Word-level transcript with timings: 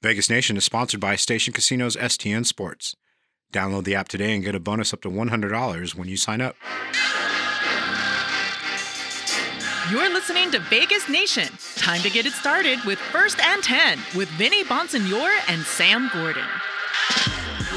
Vegas 0.00 0.30
Nation 0.30 0.56
is 0.56 0.64
sponsored 0.64 1.00
by 1.00 1.16
Station 1.16 1.52
Casinos 1.52 1.96
STN 1.96 2.46
Sports. 2.46 2.94
Download 3.52 3.82
the 3.82 3.96
app 3.96 4.06
today 4.06 4.32
and 4.32 4.44
get 4.44 4.54
a 4.54 4.60
bonus 4.60 4.94
up 4.94 5.00
to 5.00 5.10
$100 5.10 5.94
when 5.96 6.06
you 6.06 6.16
sign 6.16 6.40
up. 6.40 6.54
You're 9.90 10.08
listening 10.12 10.52
to 10.52 10.60
Vegas 10.70 11.08
Nation. 11.08 11.48
Time 11.74 12.00
to 12.02 12.10
get 12.10 12.26
it 12.26 12.32
started 12.32 12.78
with 12.84 13.00
First 13.00 13.40
and 13.40 13.60
10 13.60 13.98
with 14.14 14.28
Vinny 14.30 14.62
Bonsignore 14.62 15.36
and 15.48 15.62
Sam 15.62 16.08
Gordon. 16.12 16.46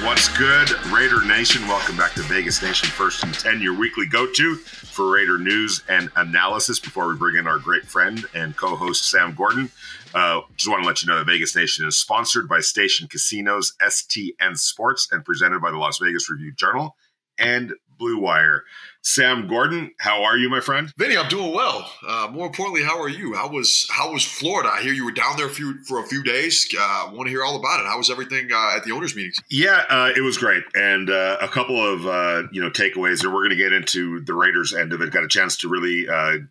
What's 0.03 0.35
good, 0.35 0.71
Raider 0.87 1.23
Nation? 1.23 1.67
Welcome 1.67 1.95
back 1.95 2.13
to 2.13 2.23
Vegas 2.23 2.63
Nation 2.63 2.89
First 2.89 3.23
and 3.23 3.31
10, 3.35 3.61
your 3.61 3.77
weekly 3.77 4.07
go 4.07 4.25
to 4.25 4.55
for 4.55 5.13
Raider 5.13 5.37
news 5.37 5.83
and 5.87 6.09
analysis. 6.15 6.79
Before 6.79 7.07
we 7.07 7.15
bring 7.15 7.35
in 7.35 7.45
our 7.45 7.59
great 7.59 7.85
friend 7.85 8.25
and 8.33 8.57
co 8.57 8.75
host, 8.75 9.11
Sam 9.11 9.35
Gordon, 9.35 9.69
uh, 10.15 10.41
just 10.57 10.67
want 10.67 10.81
to 10.81 10.87
let 10.87 11.03
you 11.03 11.07
know 11.07 11.19
that 11.19 11.27
Vegas 11.27 11.55
Nation 11.55 11.85
is 11.85 11.99
sponsored 11.99 12.49
by 12.49 12.61
Station 12.61 13.07
Casinos, 13.07 13.73
STN 13.79 14.57
Sports, 14.57 15.07
and 15.11 15.23
presented 15.23 15.61
by 15.61 15.69
the 15.69 15.77
Las 15.77 15.99
Vegas 15.99 16.31
Review 16.31 16.51
Journal 16.51 16.95
and 17.37 17.73
Blue 17.99 18.17
Wire. 18.17 18.63
Sam 19.03 19.47
Gordon, 19.47 19.91
how 19.99 20.23
are 20.23 20.37
you, 20.37 20.47
my 20.47 20.59
friend? 20.59 20.93
Vinny, 20.95 21.17
I'm 21.17 21.27
doing 21.27 21.53
well. 21.53 21.91
Uh, 22.07 22.29
more 22.31 22.45
importantly, 22.45 22.83
how 22.83 23.01
are 23.01 23.09
you? 23.09 23.33
How 23.33 23.49
was 23.49 23.87
how 23.89 24.13
was 24.13 24.23
Florida? 24.23 24.69
I 24.71 24.81
hear 24.81 24.93
you 24.93 25.05
were 25.05 25.11
down 25.11 25.37
there 25.37 25.47
a 25.47 25.49
few, 25.49 25.83
for 25.85 25.99
a 25.99 26.05
few 26.05 26.21
days. 26.23 26.67
Uh, 26.79 27.09
want 27.11 27.25
to 27.25 27.31
hear 27.31 27.43
all 27.43 27.55
about 27.55 27.79
it. 27.79 27.87
How 27.87 27.97
was 27.97 28.11
everything 28.11 28.49
uh, 28.53 28.75
at 28.75 28.83
the 28.83 28.91
owners' 28.91 29.15
meetings? 29.15 29.39
Yeah, 29.49 29.83
uh, 29.89 30.11
it 30.15 30.21
was 30.21 30.37
great, 30.37 30.63
and 30.75 31.09
uh, 31.09 31.37
a 31.41 31.47
couple 31.47 31.83
of 31.83 32.05
uh, 32.05 32.47
you 32.51 32.61
know 32.61 32.69
takeaways. 32.69 33.23
And 33.23 33.33
we're 33.33 33.41
going 33.41 33.49
to 33.49 33.55
get 33.55 33.73
into 33.73 34.21
the 34.21 34.35
Raiders 34.35 34.71
end 34.71 34.93
of 34.93 35.01
it. 35.01 35.11
Got 35.11 35.23
a 35.23 35.27
chance 35.27 35.57
to 35.57 35.69
really 35.69 36.07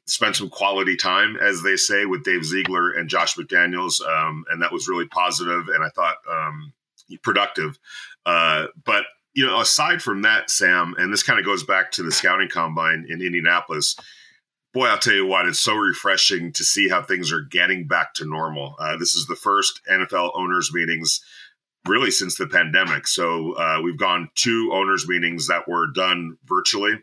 spend 0.07 0.35
some 0.35 0.51
quality 0.51 0.97
time, 0.97 1.37
as 1.37 1.63
they 1.63 1.77
say, 1.77 2.05
with 2.05 2.25
Dave 2.25 2.45
Ziegler 2.45 2.91
and 2.91 3.09
Josh 3.09 3.37
McDaniels, 3.37 4.05
um, 4.05 4.45
and 4.51 4.61
that 4.61 4.73
was 4.73 4.89
really 4.89 5.07
positive, 5.07 5.69
and 5.69 5.85
I 5.85 5.89
thought 5.91 6.17
um, 6.29 6.73
productive. 7.23 7.79
but 8.25 9.05
you 9.35 9.47
know, 9.47 9.61
aside 9.61 10.03
from 10.03 10.23
that, 10.23 10.51
Sam, 10.51 10.95
and 10.99 11.13
this 11.13 11.23
kind 11.23 11.39
of 11.39 11.45
goes 11.45 11.63
back 11.63 11.93
to 11.93 12.03
the 12.03 12.13
scouting 12.13 12.49
combine 12.49 13.07
in 13.09 13.23
Indianapolis. 13.23 13.97
Boy, 14.73 14.87
I'll 14.87 14.99
tell 14.99 15.15
you 15.15 15.27
what, 15.27 15.47
it's 15.47 15.61
so 15.61 15.75
refreshing 15.75 16.53
to 16.53 16.65
see 16.65 16.89
how 16.89 17.03
things 17.03 17.33
are 17.33 17.43
getting 17.43 17.87
back 17.87 18.15
to 18.15 18.25
normal. 18.25 18.77
Uh, 18.79 18.97
this 18.97 19.15
is 19.15 19.27
the 19.27 19.37
first 19.37 19.81
NFL 19.91 20.33
owners' 20.35 20.71
meetings 20.73 21.21
really 21.87 22.11
since 22.11 22.37
the 22.37 22.47
pandemic. 22.47 23.07
So 23.07 23.53
uh, 23.55 23.81
we've 23.83 23.99
gone 23.99 24.29
two 24.35 24.71
owners' 24.73 25.09
meetings 25.09 25.49
that 25.49 25.67
were 25.67 25.87
done 25.93 26.37
virtually. 26.45 26.95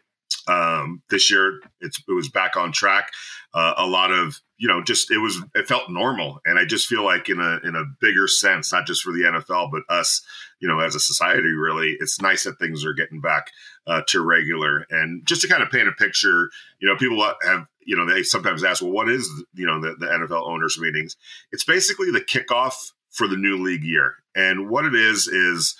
Um, 0.47 1.02
this 1.09 1.30
year, 1.30 1.62
it 1.81 1.94
was 2.08 2.30
back 2.30 2.56
on 2.56 2.72
track. 2.72 3.12
Uh, 3.53 3.73
a 3.78 3.88
lot 3.88 4.12
of 4.12 4.39
you 4.58 4.67
know, 4.67 4.81
just 4.81 5.11
it 5.11 5.19
was 5.19 5.41
it 5.53 5.67
felt 5.67 5.89
normal, 5.89 6.39
and 6.45 6.58
I 6.58 6.66
just 6.66 6.88
feel 6.88 7.03
like 7.03 7.30
in 7.30 7.39
a 7.39 7.59
in 7.67 7.75
a 7.75 7.86
bigger 8.02 8.27
sense, 8.27 8.72
not 8.72 8.88
just 8.88 9.03
for 9.03 9.11
the 9.11 9.22
NFL, 9.22 9.69
but 9.72 9.83
us, 9.89 10.22
you 10.59 10.67
know, 10.67 10.80
as 10.80 10.95
a 10.95 11.00
society, 11.00 11.53
really, 11.53 11.95
it's 12.00 12.22
nice 12.22 12.44
that 12.45 12.58
things 12.58 12.83
are 12.83 12.94
getting 12.94 13.22
back 13.22 13.52
uh, 13.85 14.02
to 14.08 14.22
regular. 14.22 14.85
And 14.89 15.25
just 15.28 15.41
to 15.41 15.47
kind 15.47 15.61
of 15.61 15.69
paint 15.69 15.88
a 15.88 15.91
picture, 15.91 16.50
you 16.80 16.88
know, 16.88 16.95
people 16.95 17.23
have 17.44 17.67
you 17.85 17.95
know 17.95 18.05
they 18.05 18.23
sometimes 18.23 18.63
ask, 18.63 18.81
well, 18.81 18.91
what 18.91 19.09
is 19.09 19.30
you 19.53 19.66
know 19.67 19.80
the, 19.80 19.95
the 20.00 20.08
NFL 20.08 20.47
owners 20.47 20.80
meetings? 20.80 21.16
It's 21.52 21.63
basically 21.63 22.11
the 22.11 22.22
kickoff 22.22 22.91
for 23.11 23.28
the 23.28 23.38
new 23.38 23.58
league 23.58 23.83
year, 23.83 24.16
and 24.35 24.69
what 24.69 24.85
it 24.85 24.95
is 24.95 25.28
is 25.28 25.75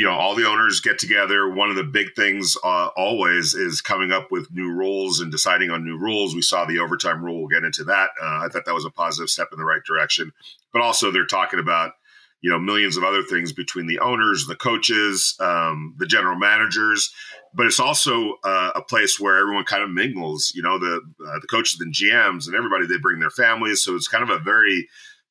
you 0.00 0.06
know 0.06 0.14
all 0.14 0.34
the 0.34 0.48
owners 0.48 0.80
get 0.80 0.98
together. 0.98 1.46
One 1.46 1.68
of 1.68 1.76
the 1.76 1.84
big 1.84 2.14
things 2.16 2.56
uh, 2.64 2.88
always 2.96 3.52
is 3.52 3.82
coming 3.82 4.12
up 4.12 4.28
with 4.30 4.50
new 4.50 4.72
rules 4.72 5.20
and 5.20 5.30
deciding 5.30 5.70
on 5.70 5.84
new 5.84 5.98
rules. 5.98 6.34
We 6.34 6.40
saw 6.40 6.64
the 6.64 6.78
overtime 6.78 7.22
rule. 7.22 7.40
We'll 7.40 7.48
get 7.48 7.64
into 7.66 7.84
that. 7.84 8.08
Uh, 8.18 8.40
i 8.42 8.48
thought 8.50 8.64
that 8.64 8.72
was 8.72 8.86
a 8.86 8.90
positive 8.90 9.28
step 9.28 9.48
in 9.52 9.58
the 9.58 9.64
right 9.66 9.82
direction. 9.86 10.32
But 10.72 10.80
also 10.80 11.10
they're 11.10 11.26
talking 11.26 11.60
about 11.60 11.92
you 12.40 12.48
know 12.50 12.58
millions 12.58 12.96
of 12.96 13.04
other 13.04 13.22
things 13.22 13.52
between 13.52 13.88
the 13.88 13.98
owners 13.98 14.46
the 14.46 14.56
coaches 14.56 15.36
um, 15.38 15.94
the 15.98 16.06
general 16.06 16.38
managers. 16.38 17.12
But 17.52 17.66
it's 17.66 17.78
also 17.78 18.36
uh, 18.42 18.70
a 18.74 18.80
place 18.80 19.20
where 19.20 19.36
everyone 19.36 19.64
kind 19.64 19.82
of 19.82 19.90
mingles 19.90 20.50
you 20.54 20.62
know 20.62 20.78
the 20.78 21.02
uh, 21.28 21.38
the 21.42 21.46
coaches 21.50 21.78
and 21.78 21.92
gms 21.92 22.46
and 22.46 22.56
everybody 22.56 22.86
they 22.86 22.96
bring 22.96 23.20
their 23.20 23.28
families. 23.28 23.82
So 23.82 23.96
it's 23.96 24.08
kind 24.08 24.24
of 24.24 24.30
a 24.30 24.42
very 24.42 24.88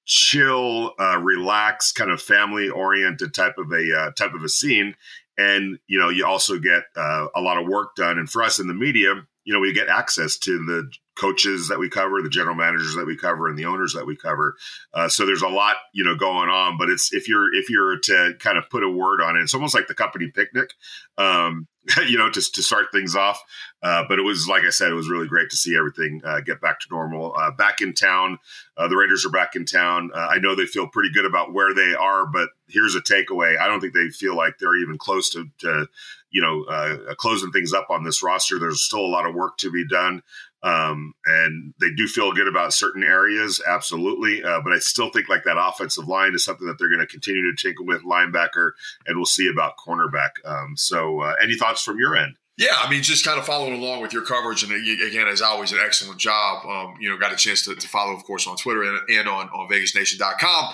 chill, 0.10 0.96
uh, 1.00 1.20
relaxed, 1.20 1.94
kind 1.94 2.10
of 2.10 2.20
family 2.20 2.68
oriented 2.68 3.32
type 3.34 3.60
of 3.60 3.72
a 3.72 3.96
uh, 3.96 4.12
type 4.12 4.34
of 4.34 4.44
a 4.44 4.50
scene. 4.50 4.96
And 5.38 5.78
you 5.88 6.00
know, 6.00 6.10
you 6.10 6.26
also 6.26 6.58
get 6.58 6.84
uh, 6.98 7.28
a 7.36 7.42
lot 7.42 7.62
of 7.62 7.68
work 7.68 7.96
done. 7.96 8.18
And 8.18 8.30
for 8.30 8.44
us 8.44 8.60
in 8.60 8.68
the 8.68 8.74
media, 8.74 9.14
you 9.46 9.54
know, 9.54 9.60
we 9.60 9.72
get 9.72 9.88
access 9.88 10.38
to 10.40 10.58
the 10.66 10.92
coaches 11.16 11.68
that 11.68 11.80
we 11.80 11.90
cover, 11.90 12.22
the 12.22 12.30
general 12.30 12.56
managers 12.56 12.96
that 12.96 13.06
we 13.06 13.16
cover, 13.16 13.48
and 13.48 13.58
the 13.58 13.66
owners 13.66 13.94
that 13.94 14.08
we 14.08 14.16
cover. 14.16 14.56
Uh, 14.94 15.08
so 15.08 15.26
there's 15.26 15.44
a 15.44 15.48
lot, 15.48 15.76
you 15.94 16.04
know, 16.04 16.16
going 16.16 16.50
on. 16.50 16.78
But 16.80 16.90
it's 16.90 17.14
if 17.14 17.30
you're 17.30 17.54
if 17.54 17.70
you're 17.70 18.00
to 18.00 18.34
kind 18.40 18.58
of 18.58 18.68
put 18.70 18.84
a 18.84 18.90
word 18.90 19.22
on 19.22 19.38
it, 19.38 19.42
it's 19.42 19.54
almost 19.54 19.76
like 19.76 19.88
the 19.88 19.94
company 19.94 20.32
picnic. 20.34 20.72
Um, 21.20 21.68
you 22.08 22.18
know, 22.18 22.30
to, 22.30 22.42
to 22.42 22.62
start 22.62 22.88
things 22.92 23.16
off. 23.16 23.42
Uh, 23.82 24.04
but 24.10 24.20
it 24.20 24.24
was, 24.24 24.48
like 24.48 24.64
I 24.64 24.70
said, 24.70 24.92
it 24.92 24.96
was 24.96 25.10
really 25.10 25.28
great 25.28 25.50
to 25.50 25.58
see 25.58 25.78
everything 25.78 26.22
uh, 26.26 26.42
get 26.42 26.60
back 26.60 26.80
to 26.82 26.88
normal. 26.92 27.34
Uh, 27.38 27.52
back 27.52 27.80
in 27.80 27.94
town, 27.94 28.38
uh, 28.78 28.88
the 28.88 28.98
Raiders 28.98 29.26
are 29.26 29.32
back 29.32 29.56
in 29.56 29.66
town. 29.66 30.12
Uh, 30.14 30.28
I 30.30 30.40
know 30.40 30.54
they 30.54 30.66
feel 30.66 30.88
pretty 30.88 31.12
good 31.14 31.26
about 31.26 31.54
where 31.54 31.74
they 31.74 31.96
are, 31.96 32.26
but 32.26 32.50
here's 32.68 32.96
a 32.96 33.02
takeaway: 33.02 33.58
I 33.58 33.68
don't 33.68 33.80
think 33.80 33.94
they 33.94 34.10
feel 34.10 34.36
like 34.36 34.58
they're 34.60 34.76
even 34.76 34.98
close 34.98 35.30
to, 35.32 35.46
to 35.60 35.88
you 36.32 36.42
know, 36.42 36.64
uh, 36.66 37.16
closing 37.16 37.52
things 37.52 37.74
up 37.74 37.88
on 37.90 38.04
this 38.04 38.22
roster. 38.22 38.60
There's 38.60 38.82
still 38.82 39.00
a 39.00 39.08
lot 39.08 39.26
of 39.26 39.34
work 39.34 39.58
to 39.60 39.72
be 39.72 39.88
done. 39.88 40.22
Um, 40.62 41.14
and 41.26 41.74
they 41.80 41.90
do 41.96 42.06
feel 42.06 42.34
good 42.34 42.48
about 42.48 42.74
certain 42.74 43.04
areas, 43.04 43.62
absolutely. 43.66 44.44
Uh, 44.44 44.60
but 44.62 44.74
I 44.74 44.80
still 44.80 45.10
think 45.10 45.30
like 45.30 45.46
that 45.46 45.58
offensive 45.58 46.08
line 46.08 46.36
is 46.36 46.44
something 46.44 46.68
that 46.68 46.78
they're 46.78 46.90
going 46.90 47.00
to 47.00 47.08
continue 47.08 47.44
to 47.50 47.56
tinker 47.56 47.84
with 47.84 48.04
linebacker, 48.04 48.72
and 49.08 49.16
we'll 49.16 49.26
see 49.26 49.48
about 49.48 49.78
cornerback. 49.78 50.32
Um, 50.44 50.76
so, 50.76 51.22
uh, 51.22 51.36
any 51.42 51.56
thoughts 51.56 51.69
from 51.78 51.98
your 51.98 52.16
end? 52.16 52.36
Yeah, 52.58 52.76
I 52.78 52.90
mean, 52.90 53.04
just 53.04 53.24
kind 53.24 53.40
of 53.40 53.46
following 53.46 53.82
along 53.82 54.02
with 54.02 54.12
your 54.12 54.24
coverage, 54.24 54.64
and 54.64 54.72
uh, 54.74 55.08
again, 55.08 55.28
as 55.30 55.42
always, 55.42 55.72
an 55.72 55.80
excellent 55.84 56.20
job. 56.20 56.66
Um, 56.66 56.96
you 57.00 57.10
know, 57.10 57.18
got 57.18 57.32
a 57.32 57.38
chance 57.38 57.64
to, 57.66 57.76
to, 57.76 57.88
follow, 57.88 58.14
of 58.14 58.24
course, 58.26 58.48
on 58.48 58.58
Twitter 58.58 58.84
and, 58.84 59.00
and 59.10 59.30
on 59.30 59.48
on 59.50 59.70
VegasNation.com. 59.70 60.74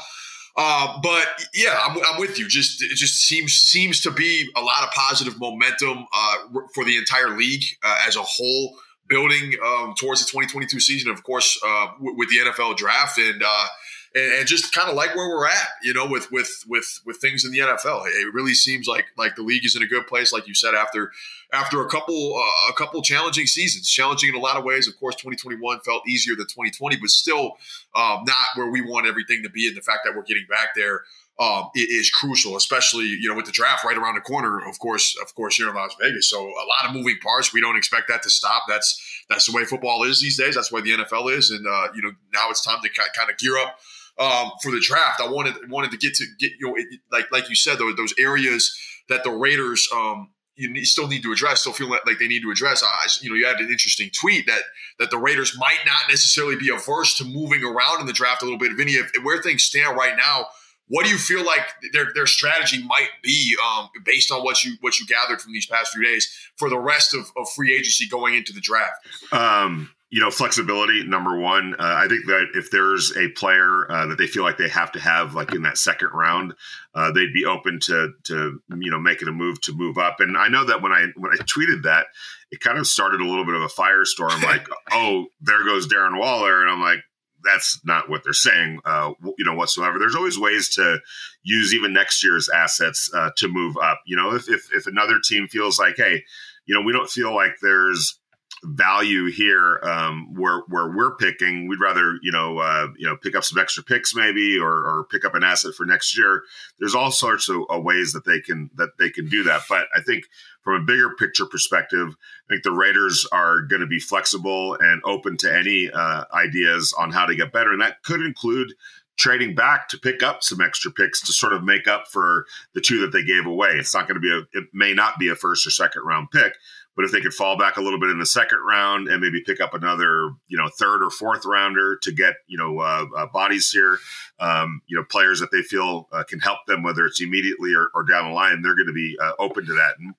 Uh, 0.58 1.00
but 1.04 1.28
yeah, 1.54 1.78
I'm, 1.84 1.98
I'm, 2.08 2.20
with 2.20 2.40
you. 2.40 2.48
Just 2.48 2.82
it 2.82 2.96
just 2.96 3.22
seems 3.28 3.54
seems 3.54 4.02
to 4.02 4.12
be 4.12 4.50
a 4.56 4.62
lot 4.62 4.84
of 4.84 4.90
positive 4.92 5.40
momentum 5.40 6.08
uh, 6.12 6.36
for 6.74 6.86
the 6.86 6.98
entire 6.98 7.38
league 7.38 7.64
uh, 7.84 7.98
as 8.08 8.16
a 8.16 8.24
whole 8.24 8.76
building 9.08 9.54
um, 9.66 9.94
towards 9.98 10.22
the 10.22 10.26
2022 10.26 10.80
season, 10.80 11.12
of 11.12 11.24
course, 11.24 11.60
uh, 11.64 11.88
w- 11.98 12.18
with 12.18 12.30
the 12.30 12.38
NFL 12.38 12.78
draft 12.78 13.18
and, 13.18 13.44
uh, 13.44 13.68
and, 14.16 14.32
and 14.32 14.48
just 14.48 14.74
kind 14.74 14.90
of 14.90 14.96
like 14.96 15.14
where 15.16 15.28
we're 15.28 15.46
at, 15.46 15.68
you 15.84 15.94
know, 15.94 16.08
with 16.08 16.32
with 16.32 16.64
with 16.68 17.02
with 17.06 17.18
things 17.18 17.44
in 17.44 17.52
the 17.52 17.60
NFL. 17.60 18.08
It 18.08 18.34
really 18.34 18.54
seems 18.54 18.88
like 18.88 19.08
like 19.18 19.36
the 19.36 19.44
league 19.44 19.66
is 19.66 19.76
in 19.76 19.84
a 19.84 19.88
good 19.88 20.08
place, 20.08 20.32
like 20.32 20.48
you 20.48 20.54
said, 20.54 20.74
after 20.74 21.12
after 21.52 21.82
a 21.82 21.90
couple 21.90 22.36
uh, 22.36 22.72
a 22.72 22.74
couple 22.74 23.02
challenging 23.02 23.46
seasons, 23.46 23.90
challenging 23.90 24.30
in 24.30 24.36
a 24.36 24.40
lot 24.40 24.56
of 24.56 24.64
ways. 24.64 24.88
Of 24.88 24.98
course, 25.00 25.16
2021 25.16 25.82
felt 25.82 26.08
easier 26.08 26.36
than 26.36 26.46
2020, 26.46 26.96
but 26.96 27.10
still 27.10 27.58
um, 27.94 28.24
not 28.26 28.48
where 28.56 28.72
we 28.72 28.82
want 28.82 29.06
everything 29.06 29.44
to 29.44 29.50
be. 29.50 29.68
And 29.68 29.76
the 29.76 29.82
fact 29.82 30.00
that 30.06 30.16
we're 30.16 30.24
getting 30.24 30.46
back 30.50 30.70
there 30.76 31.02
um, 31.38 31.70
is 31.76 32.10
crucial, 32.10 32.56
especially 32.56 33.08
you 33.08 33.28
know 33.28 33.36
with 33.36 33.48
the 33.48 33.52
draft 33.52 33.84
right 33.84 33.98
around 33.98 34.16
the 34.16 34.22
corner. 34.22 34.66
Of 34.66 34.80
course, 34.80 35.18
of 35.22 35.36
course, 35.36 35.58
here 35.58 35.68
in 35.68 35.76
Las 35.76 35.94
Vegas. 36.00 36.30
So 36.30 36.40
a 36.40 36.68
lot 36.68 36.88
of 36.88 36.94
moving 36.94 37.18
parts. 37.22 37.54
We 37.54 37.60
don't 37.60 37.76
expect 37.76 38.08
that 38.08 38.24
to 38.24 38.30
stop. 38.30 38.64
That's 38.70 39.24
that's 39.28 39.46
the 39.46 39.52
way 39.52 39.66
football 39.66 40.04
is 40.04 40.22
these 40.22 40.38
days. 40.38 40.56
That's 40.56 40.72
way 40.72 40.80
the 40.80 40.92
NFL 40.92 41.38
is. 41.38 41.50
And 41.50 41.68
uh, 41.68 41.90
you 41.94 42.02
know 42.02 42.12
now 42.34 42.50
it's 42.50 42.64
time 42.64 42.80
to 42.82 42.90
kind 42.90 43.30
of 43.30 43.38
gear 43.38 43.58
up 43.58 43.78
um, 44.18 44.52
for 44.62 44.72
the 44.72 44.82
draft. 44.82 45.22
I 45.22 45.30
wanted 45.30 45.56
wanted 45.70 45.92
to 45.92 45.98
get 45.98 46.16
to 46.16 46.26
get 46.40 46.52
you 46.60 46.68
know 46.68 46.76
it, 46.76 46.88
like 47.12 47.32
like 47.32 47.50
you 47.50 47.56
said 47.56 47.80
those, 47.80 47.96
those 47.96 48.14
areas 48.20 48.78
that 49.10 49.24
the 49.24 49.32
Raiders 49.32 49.88
um, 49.94 50.30
you 50.56 50.72
need, 50.72 50.86
still 50.86 51.08
need 51.08 51.22
to 51.24 51.32
address, 51.32 51.62
still 51.62 51.74
feel 51.74 51.90
like, 51.90 52.02
they 52.20 52.28
need 52.28 52.42
to 52.42 52.52
address. 52.52 52.82
I, 52.84 53.08
you 53.22 53.30
know, 53.30 53.36
you 53.36 53.46
had 53.46 53.58
an 53.58 53.70
interesting 53.70 54.10
tweet 54.20 54.48
that 54.48 54.62
that 55.00 55.12
the 55.12 55.18
Raiders 55.18 55.58
might 55.58 55.80
not 55.86 56.10
necessarily 56.10 56.56
be 56.56 56.70
averse 56.70 57.18
to 57.18 57.26
moving 57.26 57.64
around 57.64 58.02
in 58.02 58.08
the 58.08 58.14
draft 58.14 58.42
a 58.42 58.46
little 58.46 58.60
bit. 58.60 58.76
Vinny, 58.76 58.94
if, 58.94 59.12
where 59.24 59.42
things 59.42 59.64
stand 59.64 59.98
right 59.98 60.16
now, 60.18 60.48
what 60.88 61.06
do 61.06 61.12
you 61.12 61.18
feel 61.18 61.44
like 61.44 61.62
their, 61.94 62.14
their 62.14 62.28
strategy 62.28 62.84
might 62.84 63.10
be 63.24 63.56
um, 63.66 63.90
based 64.06 64.32
on 64.32 64.44
what 64.44 64.64
you 64.64 64.76
what 64.82 65.00
you 65.00 65.06
gathered 65.08 65.42
from 65.42 65.54
these 65.54 65.66
past 65.66 65.92
few 65.94 66.04
days 66.04 66.32
for 66.58 66.70
the 66.70 66.80
rest 66.80 67.14
of, 67.14 67.32
of 67.38 67.50
free 67.50 67.74
agency 67.74 68.08
going 68.08 68.36
into 68.36 68.54
the 68.54 68.62
draft? 68.62 69.06
Um, 69.32 69.90
you 70.16 70.22
know, 70.22 70.32
flexibility 70.32 71.04
number 71.04 71.38
one. 71.38 71.74
Uh, 71.74 71.96
I 71.98 72.08
think 72.08 72.26
that 72.28 72.46
if 72.54 72.72
there's 72.72 73.12
a 73.18 73.28
player 73.32 73.86
uh, 73.92 74.06
that 74.06 74.18
they 74.18 74.28
feel 74.28 74.44
like 74.44 74.58
they 74.58 74.70
have 74.70 74.90
to 74.94 75.00
have, 75.02 75.36
like 75.36 75.54
in 75.54 75.64
that 75.64 75.78
second 75.78 76.08
round, 76.14 76.54
uh, 76.94 77.12
they'd 77.12 77.34
be 77.34 77.44
open 77.44 77.82
to 77.82 78.14
to 78.24 78.62
you 78.78 78.92
know 78.92 78.98
making 78.98 79.28
a 79.28 79.34
move 79.34 79.60
to 79.64 79.74
move 79.74 79.98
up. 79.98 80.22
And 80.22 80.38
I 80.38 80.48
know 80.48 80.64
that 80.64 80.82
when 80.82 80.94
I 80.94 81.08
when 81.18 81.34
I 81.34 81.44
tweeted 81.44 81.84
that, 81.84 82.06
it 82.50 82.62
kind 82.62 82.78
of 82.78 82.88
started 82.88 83.20
a 83.20 83.26
little 83.26 83.44
bit 83.44 83.56
of 83.56 83.64
a 83.64 83.68
firestorm. 83.68 84.42
Like, 84.46 84.68
oh, 84.94 85.26
there 85.42 85.66
goes 85.66 85.86
Darren 85.90 86.18
Waller, 86.18 86.62
and 86.62 86.72
I'm 86.72 86.80
like, 86.80 87.00
that's 87.44 87.82
not 87.84 88.10
what 88.10 88.24
they're 88.24 88.32
saying, 88.32 88.80
uh, 88.86 89.12
you 89.38 89.44
know, 89.44 89.56
whatsoever. 89.56 90.00
There's 90.00 90.16
always 90.16 90.40
ways 90.40 90.70
to 90.76 91.00
use 91.44 91.74
even 91.74 91.92
next 91.92 92.24
year's 92.24 92.48
assets 92.48 93.10
uh, 93.14 93.32
to 93.38 93.50
move 93.50 93.76
up. 93.82 94.00
You 94.06 94.16
know, 94.16 94.34
if, 94.34 94.48
if 94.48 94.70
if 94.74 94.88
another 94.88 95.20
team 95.22 95.50
feels 95.50 95.78
like, 95.78 95.96
hey, 95.98 96.24
you 96.66 96.74
know, 96.74 96.82
we 96.82 96.94
don't 96.94 97.10
feel 97.10 97.36
like 97.36 97.56
there's 97.62 98.18
value 98.66 99.32
here 99.32 99.80
um, 99.84 100.34
where 100.36 100.62
where 100.68 100.90
we're 100.90 101.16
picking. 101.16 101.68
We'd 101.68 101.80
rather 101.80 102.18
you 102.22 102.32
know 102.32 102.58
uh, 102.60 102.88
you 102.98 103.08
know 103.08 103.16
pick 103.16 103.36
up 103.36 103.44
some 103.44 103.60
extra 103.60 103.84
picks 103.84 104.16
maybe 104.16 104.58
or, 104.58 104.72
or 104.72 105.08
pick 105.10 105.26
up 105.26 105.36
an 105.36 105.44
asset 105.44 105.74
for 105.76 105.86
next 105.86 106.18
year. 106.18 106.44
There's 106.80 106.96
all 106.96 107.12
sorts 107.12 107.50
of, 107.50 107.60
ways 107.84 108.14
that 108.14 108.26
they 108.26 108.40
can 108.40 108.70
that 108.76 108.98
they 108.98 109.10
can 109.10 109.28
do 109.28 109.44
that. 109.44 109.62
But 109.70 109.88
I 109.96 110.02
think 110.02 110.26
from 110.62 110.82
a 110.82 110.86
bigger 110.86 111.12
picture 111.12 111.46
perspective, 111.46 112.16
I 112.50 112.54
think 112.54 112.64
the 112.64 112.72
Raiders 112.72 113.28
are 113.32 113.62
going 113.62 113.82
to 113.82 113.88
be 113.88 114.00
flexible 114.00 114.78
and 114.80 115.02
open 115.06 115.38
to 115.38 115.56
any 115.56 115.92
uh, 115.92 116.24
ideas 116.34 116.94
on 116.98 117.12
how 117.12 117.26
to 117.26 117.36
get 117.36 117.54
better, 117.54 117.72
and 117.72 117.82
that 117.82 118.04
could 118.04 118.22
include 118.22 118.74
trading 119.18 119.56
back 119.56 119.88
to 119.90 119.98
pick 119.98 120.22
up 120.22 120.44
some 120.44 120.62
extra 120.62 120.92
picks 120.92 121.22
to 121.22 121.32
sort 121.32 121.54
of 121.54 121.64
make 121.64 121.88
up 121.88 122.08
for 122.08 122.46
the 122.74 122.82
two 122.82 123.00
that 123.02 123.12
they 123.12 123.24
gave 123.24 123.46
away. 123.46 123.70
It's 123.70 123.94
not 123.94 124.08
going 124.08 124.16
to 124.16 124.22
be 124.22 124.32
a, 124.32 124.60
it 124.60 124.68
may 124.74 124.94
not 124.94 125.20
be 125.20 125.30
a 125.30 125.36
first 125.36 125.66
or 125.66 125.70
second 125.70 126.02
round 126.04 126.32
pick, 126.32 126.54
but 126.96 127.04
if 127.04 127.12
they 127.12 127.22
could 127.22 127.34
fall 127.34 127.58
back 127.58 127.78
a 127.78 127.82
little 127.82 128.00
bit 128.00 128.10
in 128.10 128.20
the 128.20 128.26
second 128.26 128.60
round 128.60 129.08
and 129.08 129.22
maybe 129.22 129.42
pick 129.46 129.60
up 129.60 129.74
another, 129.74 130.32
you 130.48 130.58
know, 130.58 130.70
third 130.80 131.04
or 131.04 131.10
fourth 131.10 131.46
rounder 131.46 131.98
to 132.04 132.12
get, 132.12 132.36
you 132.48 132.58
know, 132.58 132.80
uh, 132.80 133.06
uh, 133.18 133.26
bodies 133.28 133.70
here, 133.70 133.98
um, 134.40 134.82
you 134.88 134.96
know, 134.96 135.04
players 135.04 135.40
that 135.40 135.52
they 135.52 135.62
feel 135.62 136.08
uh, 136.12 136.24
can 136.24 136.40
help 136.40 136.60
them, 136.68 136.84
whether 136.84 137.06
it's 137.06 137.22
immediately 137.22 137.74
or, 137.74 137.90
or 137.94 138.04
down 138.04 138.30
the 138.30 138.34
line, 138.34 138.62
they're 138.62 138.76
going 138.76 138.88
to 138.88 138.94
be 138.94 139.18
uh, 139.22 139.34
open 139.40 139.66
to 139.66 139.74
that. 139.74 139.96
And 140.00 140.14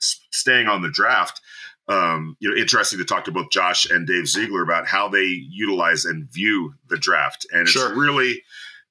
staying 0.00 0.68
on 0.68 0.82
the 0.82 0.90
draft, 0.90 1.40
um, 1.88 2.36
you 2.40 2.50
know, 2.50 2.56
interesting 2.56 2.98
to 2.98 3.04
talk 3.04 3.24
to 3.24 3.32
both 3.32 3.50
Josh 3.50 3.90
and 3.90 4.06
Dave 4.06 4.28
Ziegler 4.28 4.62
about 4.62 4.86
how 4.86 5.08
they 5.08 5.24
utilize 5.24 6.04
and 6.04 6.30
view 6.30 6.74
the 6.88 6.98
draft. 6.98 7.46
And 7.52 7.62
it's 7.62 7.70
sure. 7.70 7.98
really 7.98 8.42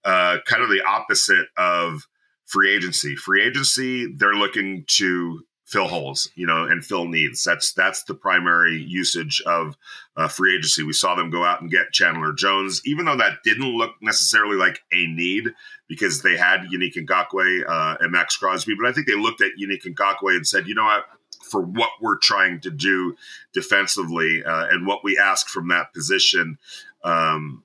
uh, 0.04 0.38
kind 0.46 0.64
of 0.64 0.70
the 0.70 0.82
opposite 0.84 1.48
of 1.58 2.08
free 2.46 2.74
agency. 2.74 3.16
Free 3.16 3.44
agency, 3.44 4.12
they're 4.16 4.34
looking 4.34 4.86
to 4.88 5.42
fill 5.68 5.88
holes, 5.88 6.32
you 6.36 6.48
know, 6.48 6.64
and 6.64 6.84
fill 6.84 7.06
needs. 7.06 7.44
That's 7.44 7.74
that's 7.74 8.04
the 8.04 8.14
primary 8.16 8.82
usage 8.82 9.42
of 9.46 9.76
uh, 10.16 10.30
free 10.30 10.56
agency. 10.56 10.82
We 10.82 10.94
saw 10.94 11.14
them 11.14 11.30
go 11.30 11.44
out 11.44 11.62
and 11.62 11.70
get 11.70 11.92
Chandler 11.92 12.32
Jones, 12.32 12.82
even 12.86 13.06
though 13.06 13.18
that 13.18 13.44
didn't 13.44 13.78
look 13.78 13.92
necessarily 14.02 14.56
like 14.56 14.80
a 14.94 15.06
need 15.08 15.50
because 15.90 16.22
they 16.22 16.38
had 16.38 16.62
Yannick 16.74 16.96
Ngakoue 16.96 17.68
uh, 17.68 17.98
and 18.00 18.12
Maxx 18.14 18.38
Crosby. 18.38 18.76
But 18.80 18.88
I 18.88 18.94
think 18.94 19.08
they 19.08 19.16
looked 19.16 19.42
at 19.42 19.52
Yannick 19.62 19.84
Ngakoue 19.84 20.38
and 20.38 20.48
said, 20.48 20.68
you 20.68 20.74
know 20.74 20.86
what, 20.86 21.06
for 21.44 21.62
what 21.62 21.90
we're 22.02 22.18
trying 22.18 22.62
to 22.62 22.72
do 22.72 23.16
defensively 23.54 24.44
uh, 24.46 24.68
and 24.68 24.88
what 24.88 25.04
we 25.04 25.18
ask 25.18 25.50
from 25.50 25.68
that 25.68 25.94
position. 25.94 26.58
Um, 27.04 27.64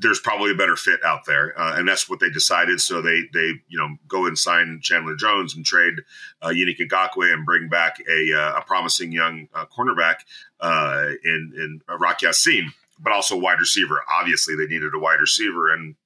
there's 0.00 0.20
probably 0.20 0.52
a 0.52 0.54
better 0.54 0.76
fit 0.76 1.00
out 1.04 1.24
there, 1.26 1.58
uh, 1.58 1.76
and 1.76 1.88
that's 1.88 2.08
what 2.08 2.20
they 2.20 2.30
decided. 2.30 2.80
So 2.80 3.02
they 3.02 3.22
they 3.32 3.54
you 3.68 3.78
know 3.78 3.96
go 4.06 4.26
and 4.26 4.38
sign 4.38 4.80
Chandler 4.82 5.16
Jones 5.16 5.56
and 5.56 5.64
trade 5.64 5.94
uh, 6.42 6.48
Yannick 6.48 6.78
Ngakoue 6.78 7.32
and 7.32 7.44
bring 7.44 7.68
back 7.68 7.98
a, 8.08 8.32
uh, 8.32 8.58
a 8.58 8.62
promising 8.62 9.12
young 9.12 9.48
uh, 9.54 9.66
cornerback 9.66 10.16
uh, 10.60 11.08
in 11.24 11.52
in 11.56 11.80
Rock 11.98 12.22
Ya-Sin, 12.22 12.72
but 12.98 13.12
also 13.12 13.36
wide 13.36 13.58
receiver. 13.58 14.02
Obviously, 14.20 14.54
they 14.54 14.66
needed 14.66 14.92
a 14.94 14.98
wide 14.98 15.20
receiver, 15.20 15.72
and 15.72 15.96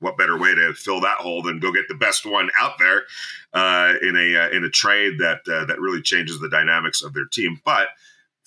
what 0.00 0.16
better 0.16 0.38
way 0.38 0.54
to 0.54 0.72
fill 0.74 1.00
that 1.00 1.18
hole 1.18 1.42
than 1.42 1.60
go 1.60 1.72
get 1.72 1.86
the 1.88 1.94
best 1.94 2.26
one 2.26 2.50
out 2.58 2.78
there 2.78 3.02
uh, 3.52 3.94
in 4.02 4.16
a 4.16 4.36
uh, 4.36 4.48
in 4.50 4.64
a 4.64 4.70
trade 4.70 5.18
that 5.18 5.40
uh, 5.52 5.64
that 5.66 5.80
really 5.80 6.02
changes 6.02 6.40
the 6.40 6.48
dynamics 6.48 7.02
of 7.02 7.14
their 7.14 7.26
team. 7.26 7.60
But 7.64 7.88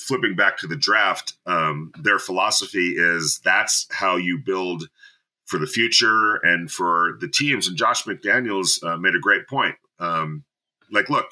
flipping 0.03 0.35
back 0.35 0.57
to 0.57 0.67
the 0.67 0.75
draft, 0.75 1.33
um, 1.45 1.91
their 1.99 2.19
philosophy 2.19 2.95
is 2.97 3.39
that's 3.43 3.87
how 3.91 4.15
you 4.15 4.37
build 4.37 4.89
for 5.45 5.57
the 5.57 5.67
future 5.67 6.35
and 6.35 6.71
for 6.71 7.17
the 7.19 7.27
teams. 7.27 7.67
And 7.67 7.77
Josh 7.77 8.03
McDaniels 8.03 8.83
uh, 8.83 8.97
made 8.97 9.15
a 9.15 9.19
great 9.19 9.47
point. 9.47 9.75
Um, 9.99 10.43
like, 10.91 11.09
look, 11.09 11.27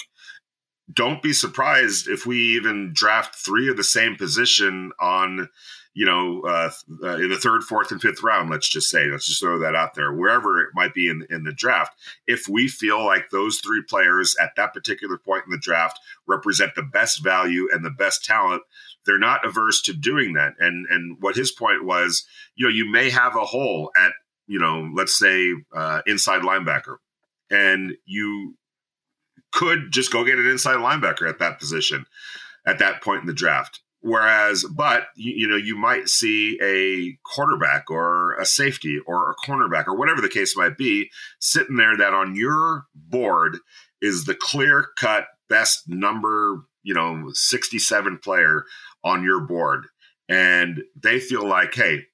don't 0.94 1.22
be 1.22 1.34
surprised 1.34 2.08
if 2.08 2.26
we 2.26 2.38
even 2.56 2.92
draft 2.94 3.36
three 3.36 3.70
of 3.70 3.78
the 3.78 3.84
same 3.84 4.16
position 4.16 4.92
on 5.00 5.50
you 5.94 6.06
know, 6.06 6.42
uh, 6.42 6.72
uh, 7.04 7.18
in 7.18 7.30
the 7.30 7.38
third, 7.38 7.64
fourth, 7.64 7.92
and 7.92 8.02
fifth 8.02 8.24
round, 8.24 8.50
let's 8.50 8.70
just 8.70 8.90
say, 8.90 9.08
let's 9.08 9.28
just 9.28 9.42
throw 9.42 9.60
that 9.60 9.76
out 9.76 9.94
there, 9.94 10.14
wherever 10.14 10.62
it 10.62 10.70
might 10.74 10.94
be 10.94 11.10
in, 11.10 11.26
in 11.30 11.44
the 11.44 11.52
draft. 11.52 11.94
If 12.28 12.48
we 12.48 12.70
feel 12.70 13.06
like 13.06 13.30
those 13.30 13.60
three 13.60 13.84
players 13.88 14.36
at 14.42 14.56
that 14.56 14.74
particular 14.74 15.18
point 15.18 15.44
in 15.46 15.52
the 15.52 15.58
draft 15.58 16.00
represent 16.28 16.76
the 16.76 16.84
best 16.84 17.24
value 17.24 17.68
and 17.72 17.84
the 17.84 17.90
best 17.90 18.24
talent, 18.24 18.64
they're 19.06 19.20
not 19.20 19.46
averse 19.46 19.82
to 19.84 19.94
doing 19.94 20.34
that. 20.34 20.54
And 20.60 20.86
and 20.90 21.18
what 21.20 21.36
his 21.36 21.52
point 21.52 21.84
was, 21.84 22.26
you 22.56 22.66
know, 22.66 22.74
you 22.74 22.90
may 22.90 23.10
have 23.10 23.36
a 23.36 23.46
hole 23.46 23.92
at, 23.98 24.14
you 24.48 24.60
know, 24.60 24.90
let's 24.96 25.18
say 25.18 25.54
uh, 25.76 26.02
inside 26.06 26.42
linebacker, 26.44 26.98
and 27.50 27.96
you 28.06 28.56
could 29.52 29.92
just 29.92 30.14
go 30.14 30.24
get 30.24 30.40
an 30.40 30.48
inside 30.48 30.78
linebacker 30.78 31.28
at 31.28 31.40
that 31.40 31.60
position 31.60 32.06
at 32.66 32.80
that 32.80 33.02
point 33.02 33.22
in 33.22 33.28
the 33.28 33.34
draft 33.34 33.82
Whereas, 34.02 34.66
but 34.76 35.04
you, 35.16 35.34
you, 35.38 35.48
know, 35.48 35.56
you 35.56 35.78
might 35.78 36.10
see 36.10 36.60
a 36.62 37.18
quarterback 37.24 37.90
or 37.92 38.34
a 38.40 38.46
safety 38.46 39.00
or 39.06 39.32
a 39.32 39.36
cornerback 39.48 39.88
or 39.88 39.96
whatever 39.96 40.22
the 40.22 40.30
case 40.30 40.58
might 40.58 40.78
be 40.78 41.10
sitting 41.40 41.76
there 41.76 41.96
that 41.98 42.14
on 42.14 42.36
your 42.36 42.86
board 42.96 43.58
is 44.02 44.26
the 44.26 44.36
clear 44.36 44.88
cut 44.98 45.26
best 45.50 45.88
number, 45.88 46.64
you 46.82 46.96
know, 46.96 47.30
67 47.34 48.18
player 48.24 48.66
on 49.04 49.24
your 49.24 49.42
board. 49.42 49.86
And 50.28 50.82
they 50.96 51.20
feel 51.20 51.48
like, 51.48 51.76
hey, 51.76 52.06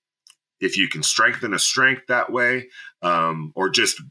if 0.60 0.78
you 0.78 0.90
can 0.90 1.04
strengthen 1.04 1.54
a 1.54 1.60
strength 1.60 2.04
that 2.08 2.32
way, 2.32 2.68
um, 3.02 3.54
or 3.56 3.70
just 3.70 4.02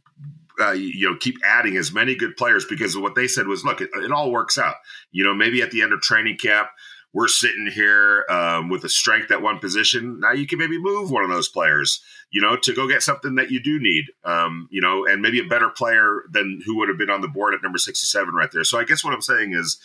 uh, 0.61 0.71
you 0.71 1.11
know 1.11 1.17
keep 1.19 1.37
adding 1.45 1.77
as 1.77 1.93
many 1.93 2.15
good 2.15 2.37
players 2.37 2.65
because 2.65 2.97
what 2.97 3.15
they 3.15 3.29
said 3.29 3.47
was 3.47 3.65
look 3.65 3.81
it, 3.81 3.91
it, 3.95 4.11
all 4.11 4.31
works 4.31 4.57
out 4.57 4.77
you 5.13 5.23
know 5.23 5.35
maybe 5.35 5.61
at 5.61 5.71
the 5.71 5.83
end 5.83 5.93
of 5.93 6.01
training 6.01 6.37
camp 6.37 6.69
we're 7.13 7.29
sitting 7.29 7.67
here 7.67 8.27
um, 8.29 8.69
with 8.69 8.85
a 8.85 8.89
strength 8.89 9.31
at 9.31 9.41
one 9.41 9.59
position. 9.59 10.21
Now 10.21 10.33
you 10.33 10.47
can 10.47 10.59
maybe 10.59 10.79
move 10.79 11.11
one 11.11 11.25
of 11.25 11.31
those 11.31 11.49
players, 11.49 12.03
you 12.31 12.43
know, 12.43 12.57
to 12.57 12.75
go 12.75 12.87
get 12.87 13.03
something 13.03 13.37
that 13.37 13.51
you 13.51 13.59
do 13.63 13.81
need, 13.81 14.05
um, 14.25 14.69
you 14.71 14.81
know, 14.81 15.07
and 15.07 15.23
maybe 15.23 15.41
a 15.41 15.45
better 15.45 15.71
player 15.71 16.25
than 16.31 16.61
who 16.67 16.77
would 16.77 16.89
have 16.89 16.99
been 16.99 17.11
on 17.11 17.23
the 17.23 17.29
board 17.29 17.55
at 17.55 17.63
number 17.63 17.79
67 17.79 18.35
right 18.35 18.51
there. 18.53 18.65
So 18.65 18.79
I 18.79 18.85
guess 18.85 19.03
what 19.03 19.15
I'm 19.15 19.23
saying 19.23 19.55
is 19.55 19.79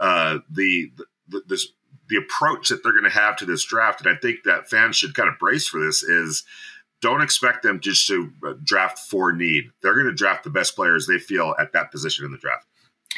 uh, 0.00 0.38
the, 0.50 0.90
the, 1.28 1.42
this, 1.46 1.68
the 2.08 2.16
approach 2.16 2.70
that 2.70 2.82
they're 2.82 2.92
going 2.92 3.04
to 3.04 3.10
have 3.10 3.36
to 3.36 3.44
this 3.44 3.64
draft, 3.64 4.00
and 4.00 4.08
I 4.08 4.18
think 4.18 4.44
that 4.44 4.70
fans 4.70 4.96
should 4.96 5.14
kind 5.14 5.28
of 5.28 5.38
brace 5.38 5.68
for 5.68 5.84
this, 5.84 6.02
is 6.02 6.44
don't 7.00 7.22
expect 7.22 7.62
them 7.62 7.80
just 7.80 8.06
to 8.06 8.32
uh, 8.46 8.54
draft 8.64 8.98
for 8.98 9.32
need. 9.32 9.64
They're 9.82 9.94
going 9.94 10.06
to 10.06 10.14
draft 10.14 10.44
the 10.44 10.50
best 10.50 10.74
players 10.74 11.06
they 11.06 11.18
feel 11.18 11.54
at 11.58 11.72
that 11.72 11.90
position 11.92 12.24
in 12.24 12.32
the 12.32 12.38
draft. 12.38 12.66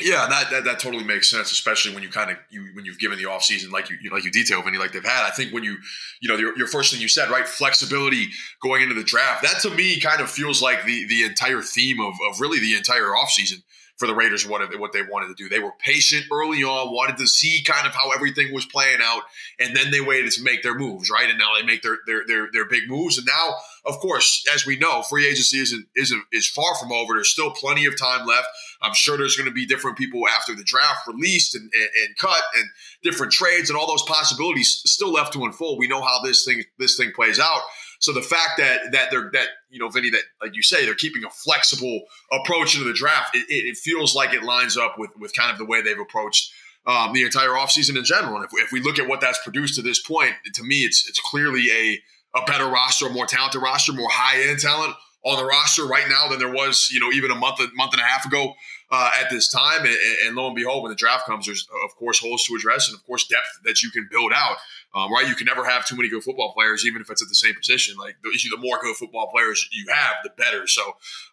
Yeah, 0.03 0.27
that, 0.29 0.51
that, 0.51 0.65
that 0.65 0.79
totally 0.79 1.05
makes 1.05 1.31
sense, 1.31 1.53
especially 1.53 1.95
when 1.95 2.03
you 2.03 2.09
kind 2.09 2.31
of 2.31 2.37
you 2.51 2.67
when 2.75 2.85
you've 2.85 2.99
given 2.99 3.19
the 3.19 3.25
offseason 3.25 3.71
like 3.71 3.91
you, 3.91 3.97
like 4.11 4.25
you 4.25 4.31
detail, 4.31 4.63
Vinny, 4.63 4.79
like 4.79 4.93
they've 4.93 5.05
had. 5.05 5.27
I 5.27 5.31
think 5.31 5.53
when 5.53 5.65
you 5.65 5.77
you 6.21 6.29
know 6.29 6.37
your, 6.37 6.57
your 6.57 6.67
first 6.67 6.93
thing 6.93 7.01
you 7.01 7.09
said, 7.09 7.31
right, 7.31 7.47
flexibility 7.47 8.29
going 8.63 8.83
into 8.83 8.95
the 8.95 9.05
draft. 9.05 9.43
That 9.43 9.61
to 9.63 9.71
me 9.71 10.01
kind 10.01 10.21
of 10.21 10.31
feels 10.31 10.63
like 10.63 10.85
the 10.85 11.07
the 11.07 11.25
entire 11.25 11.63
theme 11.63 12.01
of, 12.01 12.15
of 12.31 12.41
really 12.41 12.61
the 12.61 12.77
entire 12.77 13.09
offseason 13.09 13.63
for 14.01 14.07
the 14.07 14.15
Raiders 14.15 14.49
what 14.49 14.63
what 14.81 14.95
they 14.95 15.03
wanted 15.03 15.29
to 15.29 15.35
do. 15.35 15.51
They 15.51 15.59
were 15.59 15.75
patient 15.79 16.25
early 16.33 16.65
on, 16.65 16.95
wanted 16.95 17.19
to 17.19 17.27
see 17.27 17.63
kind 17.63 17.87
of 17.87 17.93
how 17.93 18.13
everything 18.13 18.51
was 18.51 18.65
playing 18.65 19.01
out, 19.03 19.25
and 19.59 19.77
then 19.77 19.91
they 19.91 20.01
waited 20.01 20.33
to 20.33 20.43
make 20.43 20.63
their 20.63 20.75
moves, 20.75 21.11
right? 21.11 21.29
And 21.29 21.39
now 21.39 21.51
they 21.55 21.67
make 21.67 21.83
their 21.83 21.99
their 22.07 22.27
their, 22.27 22.49
their 22.51 22.65
big 22.65 22.89
moves. 22.89 23.19
And 23.19 23.27
now, 23.27 23.57
of 23.85 23.99
course, 23.99 24.43
as 24.55 24.65
we 24.65 24.79
know, 24.79 25.03
free 25.03 25.29
agency 25.29 25.59
isn't 25.59 25.87
isn't 25.95 26.25
is 26.33 26.49
far 26.49 26.75
from 26.77 26.93
over. 26.93 27.13
There's 27.13 27.29
still 27.29 27.51
plenty 27.51 27.85
of 27.85 28.01
time 28.01 28.27
left. 28.27 28.49
I'm 28.81 28.95
sure 28.95 29.19
there's 29.19 29.37
going 29.37 29.51
to 29.51 29.55
be 29.55 29.67
different 29.67 29.99
people 29.99 30.27
after 30.27 30.55
the 30.55 30.65
draft 30.65 31.07
released 31.07 31.55
and, 31.55 31.65
and, 31.65 31.91
and 32.07 32.17
cut 32.17 32.43
and 32.57 32.65
different 33.03 33.33
trades 33.33 33.69
and 33.69 33.79
all 33.79 33.87
those 33.87 34.03
possibilities 34.05 34.81
still 34.87 35.13
left 35.13 35.35
to 35.35 35.45
unfold. 35.45 35.79
We 35.79 35.89
know 35.89 36.01
how 36.01 36.23
this 36.23 36.47
thing 36.47 36.65
this 36.79 36.97
thing 36.97 37.13
plays 37.15 37.39
out. 37.39 37.61
So 38.01 38.13
the 38.13 38.23
fact 38.23 38.59
that 38.59 38.93
that 38.93 39.11
they're 39.11 39.31
that 39.33 39.49
you 39.69 39.79
know, 39.79 39.89
Vinny, 39.89 40.11
that 40.11 40.23
like 40.43 40.57
you 40.57 40.63
say, 40.63 40.85
they're 40.85 40.95
keeping 40.95 41.25
a 41.25 41.31
flexible 41.31 42.03
approach 42.33 42.75
into 42.75 42.89
the 42.89 42.95
draft. 42.95 43.37
It, 43.37 43.47
it, 43.49 43.77
feels 43.77 44.15
like 44.15 44.35
it 44.35 44.43
lines 44.43 44.77
up 44.77 44.99
with 44.99 45.11
with 45.19 45.35
kind 45.37 45.53
of 45.53 45.59
the 45.59 45.67
way 45.67 45.83
they've 45.83 45.99
approached 45.99 46.53
um, 46.87 47.13
the 47.13 47.23
entire 47.25 47.51
offseason 47.51 47.97
in 47.97 48.05
general. 48.05 48.37
And 48.37 48.45
if, 48.45 48.51
if 48.55 48.73
we 48.73 48.81
look 48.81 48.99
at 48.99 49.07
what 49.07 49.21
that's 49.21 49.39
produced 49.43 49.77
to 49.77 49.83
this 49.83 50.01
point, 50.01 50.33
to 50.55 50.63
me, 50.65 50.81
it's 50.81 51.09
it's 51.09 51.21
clearly 51.21 51.67
a 51.71 52.01
a 52.39 52.45
better 52.47 52.67
roster, 52.67 53.07
a 53.07 53.11
more 53.11 53.27
talented 53.27 53.63
roster, 53.63 53.93
more 53.93 54.11
high 54.11 54.49
end 54.49 54.61
talent 54.61 54.95
on 55.25 55.37
the 55.37 55.45
roster 55.45 55.85
right 55.85 56.09
now 56.09 56.29
than 56.29 56.39
there 56.39 56.53
was, 56.53 56.91
you 56.91 57.01
know, 57.01 57.11
even 57.11 57.31
a 57.31 57.35
month, 57.35 57.61
a 57.61 57.69
month 57.75 57.93
and 57.93 58.01
a 58.01 58.05
half 58.05 58.25
ago 58.25 58.55
uh, 58.91 59.11
at 59.21 59.31
this 59.31 59.51
time. 59.51 59.85
And, 59.85 59.97
and, 60.27 60.37
lo 60.37 60.47
and 60.47 60.57
behold, 60.57 60.83
when 60.83 60.91
the 60.91 60.97
draft 60.97 61.27
comes, 61.27 61.47
there's 61.47 61.67
of 61.85 61.97
course 61.97 62.19
holes 62.19 62.45
to 62.45 62.55
address 62.55 62.89
and 62.89 62.97
of 62.97 63.05
course 63.07 63.27
depth 63.27 63.61
that 63.65 63.83
you 63.83 63.91
can 63.91 64.09
build 64.11 64.33
out. 64.35 64.57
Um, 64.93 65.13
right, 65.13 65.29
you 65.29 65.37
can 65.37 65.47
never 65.47 65.65
have 65.65 65.87
too 65.87 65.95
many 65.95 66.09
good 66.09 66.25
football 66.25 66.53
players, 66.53 66.85
even 66.85 67.01
if 67.01 67.09
it's 67.11 67.23
at 67.23 67.29
the 67.29 67.35
same 67.35 67.55
position. 67.55 67.97
Like 67.97 68.17
the, 68.25 68.31
the 68.51 68.57
more 68.57 68.77
good 68.83 68.97
football 68.97 69.31
players 69.31 69.69
you 69.71 69.87
have, 69.93 70.17
the 70.25 70.31
better. 70.37 70.67
So 70.67 70.83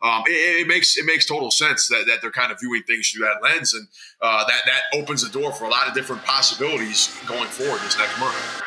um, 0.03 0.23
it, 0.27 0.61
it, 0.61 0.67
makes 0.67 0.95
it 0.95 1.05
makes 1.05 1.25
total 1.25 1.49
sense 1.49 1.87
that, 1.87 2.05
that 2.07 2.21
they're 2.21 2.29
kind 2.29 2.51
of 2.51 2.59
viewing 2.59 2.83
things 2.83 3.09
through 3.09 3.25
that 3.25 3.41
lens, 3.41 3.73
and 3.73 3.87
uh, 4.21 4.45
that 4.45 4.61
that 4.67 4.99
opens 4.99 5.23
the 5.23 5.39
door 5.39 5.53
for 5.53 5.63
a 5.63 5.69
lot 5.69 5.87
of 5.87 5.95
different 5.95 6.23
possibilities 6.23 7.17
going 7.25 7.47
forward 7.47 7.81
this 7.81 7.97
next 7.97 8.19
month. 8.19 8.66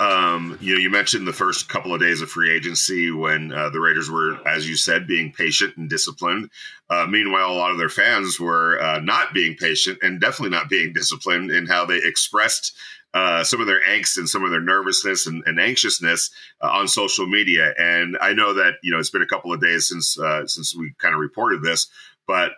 um, 0.00 0.56
you 0.60 0.74
know, 0.74 0.80
you 0.80 0.90
mentioned 0.90 1.26
the 1.26 1.32
first 1.32 1.68
couple 1.68 1.92
of 1.92 2.00
days 2.00 2.22
of 2.22 2.30
free 2.30 2.54
agency 2.54 3.10
when 3.10 3.52
uh, 3.52 3.70
the 3.70 3.80
Raiders 3.80 4.10
were, 4.10 4.38
as 4.46 4.68
you 4.68 4.76
said, 4.76 5.06
being 5.06 5.32
patient 5.32 5.76
and 5.76 5.90
disciplined. 5.90 6.50
Uh, 6.88 7.06
meanwhile, 7.08 7.50
a 7.50 7.54
lot 7.54 7.72
of 7.72 7.78
their 7.78 7.88
fans 7.88 8.38
were 8.38 8.80
uh, 8.80 9.00
not 9.00 9.34
being 9.34 9.56
patient 9.56 9.98
and 10.02 10.20
definitely 10.20 10.56
not 10.56 10.68
being 10.68 10.92
disciplined 10.92 11.50
in 11.50 11.66
how 11.66 11.84
they 11.84 11.98
expressed 12.02 12.76
uh, 13.14 13.42
some 13.42 13.60
of 13.60 13.66
their 13.66 13.80
angst 13.88 14.18
and 14.18 14.28
some 14.28 14.44
of 14.44 14.50
their 14.50 14.60
nervousness 14.60 15.26
and, 15.26 15.42
and 15.46 15.58
anxiousness 15.58 16.30
uh, 16.62 16.68
on 16.68 16.86
social 16.86 17.26
media. 17.26 17.72
And 17.78 18.16
I 18.20 18.34
know 18.34 18.54
that 18.54 18.74
you 18.82 18.92
know 18.92 18.98
it's 18.98 19.10
been 19.10 19.22
a 19.22 19.26
couple 19.26 19.52
of 19.52 19.60
days 19.60 19.88
since 19.88 20.18
uh, 20.18 20.46
since 20.46 20.76
we 20.76 20.92
kind 20.98 21.14
of 21.14 21.20
reported 21.20 21.62
this, 21.62 21.88
but 22.26 22.52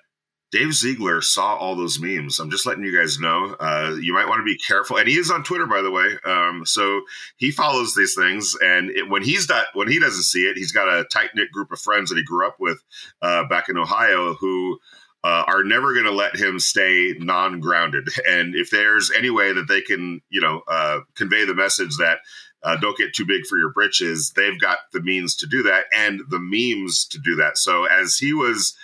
Dave 0.52 0.75
Ziegler 0.75 1.21
saw 1.21 1.54
all 1.57 1.76
those 1.76 2.00
memes. 2.00 2.38
I'm 2.38 2.50
just 2.50 2.66
letting 2.66 2.85
you 2.85 2.97
guys 2.97 3.21
know. 3.21 3.57
Uh, 3.61 3.97
you 4.00 4.12
might 4.12 4.28
want 4.28 4.40
to 4.40 4.45
be 4.45 4.59
careful, 4.59 4.97
and 4.97 5.09
he 5.09 5.14
is 5.14 5.30
on 5.30 5.45
Twitter, 5.45 5.66
by 5.66 5.80
the 5.80 5.90
way. 5.90 6.09
Um, 6.25 6.66
so 6.66 7.02
he 7.37 7.50
follows 7.50 7.95
these 7.95 8.14
things, 8.14 8.57
and 8.61 8.90
it, 8.90 9.09
when 9.09 9.23
he's 9.23 9.49
not, 9.49 9.66
when 9.75 9.88
he 9.88 10.00
doesn't 10.00 10.25
see 10.25 10.47
it, 10.47 10.57
he's 10.57 10.73
got 10.73 10.88
a 10.88 11.04
tight 11.04 11.30
knit 11.35 11.52
group 11.52 11.71
of 11.71 11.80
friends 11.80 12.11
that 12.11 12.16
he 12.16 12.25
grew 12.25 12.47
up 12.47 12.57
with 12.59 12.83
uh, 13.23 13.45
back 13.49 13.69
in 13.69 13.78
Ohio 13.78 14.35
who 14.35 14.78
uh, 15.23 15.45
are 15.47 15.62
never 15.62 15.92
going 15.92 16.07
to 16.07 16.11
let 16.11 16.37
him 16.37 16.59
stay 16.59 17.14
non-grounded. 17.19 18.09
And 18.28 18.54
if 18.54 18.71
there's 18.71 19.11
any 19.16 19.30
way 19.30 19.52
that 19.52 19.69
they 19.69 19.83
can, 19.83 20.21
you 20.30 20.40
know, 20.40 20.62
uh, 20.66 21.00
convey 21.14 21.45
the 21.45 21.54
message 21.54 21.97
that 21.99 22.19
uh, 22.62 22.76
don't 22.76 22.97
get 22.97 23.14
too 23.14 23.26
big 23.26 23.47
for 23.47 23.59
your 23.59 23.71
britches, 23.71 24.33
they've 24.35 24.59
got 24.59 24.78
the 24.92 25.02
means 25.02 25.37
to 25.37 25.47
do 25.47 25.62
that 25.64 25.85
and 25.95 26.21
the 26.28 26.40
memes 26.40 27.07
to 27.07 27.19
do 27.19 27.37
that. 27.37 27.59
So 27.59 27.85
as 27.85 28.16
he 28.16 28.33
was 28.33 28.75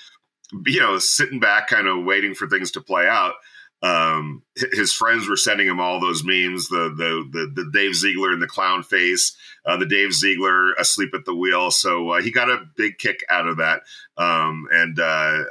you 0.67 0.81
know, 0.81 0.99
sitting 0.99 1.41
back, 1.41 1.69
kind 1.69 1.87
of 1.87 2.05
waiting 2.05 2.35
for 2.35 2.49
things 2.49 2.71
to 2.73 2.81
play 2.81 3.07
out. 3.07 3.35
Um, 3.83 4.43
his 4.73 4.93
friends 4.93 5.29
were 5.29 5.37
sending 5.37 5.67
him 5.67 5.81
all 5.81 6.01
those 6.01 6.25
memes, 6.25 6.69
the 6.69 6.95
the 6.97 7.29
the, 7.31 7.63
the 7.63 7.71
Dave 7.73 7.95
Ziegler 7.95 8.33
in 8.33 8.41
the 8.41 8.47
clown 8.47 8.83
face, 8.83 9.37
uh, 9.67 9.77
the 9.77 9.87
Dave 9.87 10.13
Ziegler 10.13 10.73
asleep 10.75 11.11
at 11.15 11.25
the 11.27 11.35
wheel. 11.35 11.71
So 11.71 12.11
uh, 12.11 12.23
he 12.23 12.31
got 12.31 12.49
a 12.49 12.65
big 12.77 12.99
kick 12.99 13.25
out 13.29 13.47
of 13.47 13.59
that. 13.59 13.83
Um, 14.17 14.67
and 14.73 14.99
uh, 14.99 15.03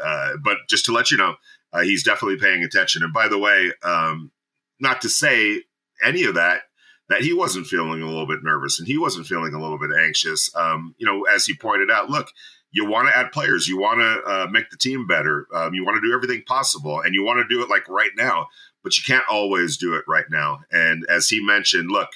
uh 0.04 0.32
but 0.44 0.58
just 0.68 0.86
to 0.86 0.92
let 0.92 1.12
you 1.12 1.18
know, 1.18 1.36
uh, 1.72 1.82
he's 1.82 2.04
definitely 2.04 2.38
paying 2.38 2.64
attention. 2.64 3.04
And 3.04 3.14
by 3.14 3.28
the 3.28 3.38
way, 3.38 3.72
um, 3.84 4.32
not 4.80 5.02
to 5.02 5.10
say 5.10 5.62
any 6.04 6.24
of 6.24 6.36
that 6.36 6.62
that 7.10 7.22
he 7.22 7.34
wasn't 7.34 7.68
feeling 7.68 8.02
a 8.02 8.08
little 8.08 8.28
bit 8.28 8.40
nervous 8.44 8.80
and 8.80 8.88
he 8.88 8.98
wasn't 8.98 9.28
feeling 9.28 9.54
a 9.54 9.62
little 9.62 9.78
bit 9.78 9.92
anxious. 9.96 10.54
Um, 10.56 10.96
you 10.98 11.06
know, 11.06 11.24
as 11.24 11.46
he 11.46 11.54
pointed 11.54 11.92
out, 11.92 12.10
look, 12.10 12.30
you 12.76 12.86
want 12.86 13.08
to 13.08 13.18
add 13.18 13.32
players, 13.32 13.70
you 13.70 13.80
want 13.80 14.02
to 14.02 14.30
uh, 14.30 14.48
make 14.52 14.70
the 14.70 14.78
team 14.78 15.08
better, 15.08 15.48
um, 15.56 15.74
you 15.74 15.86
want 15.86 15.96
to 15.96 16.06
do 16.06 16.14
everything 16.14 16.44
possible, 16.46 17.00
and 17.00 17.16
you 17.16 17.24
want 17.24 17.40
to 17.40 17.56
do 17.56 17.64
it 17.64 17.70
like 17.70 17.88
right 17.88 18.12
now. 18.18 18.48
But 18.84 18.98
you 18.98 19.04
can't 19.08 19.24
always 19.32 19.78
do 19.78 19.96
it 19.96 20.04
right 20.08 20.26
now. 20.30 20.60
And 20.72 21.06
as 21.10 21.30
he 21.30 21.44
mentioned, 21.44 21.90
look, 21.90 22.10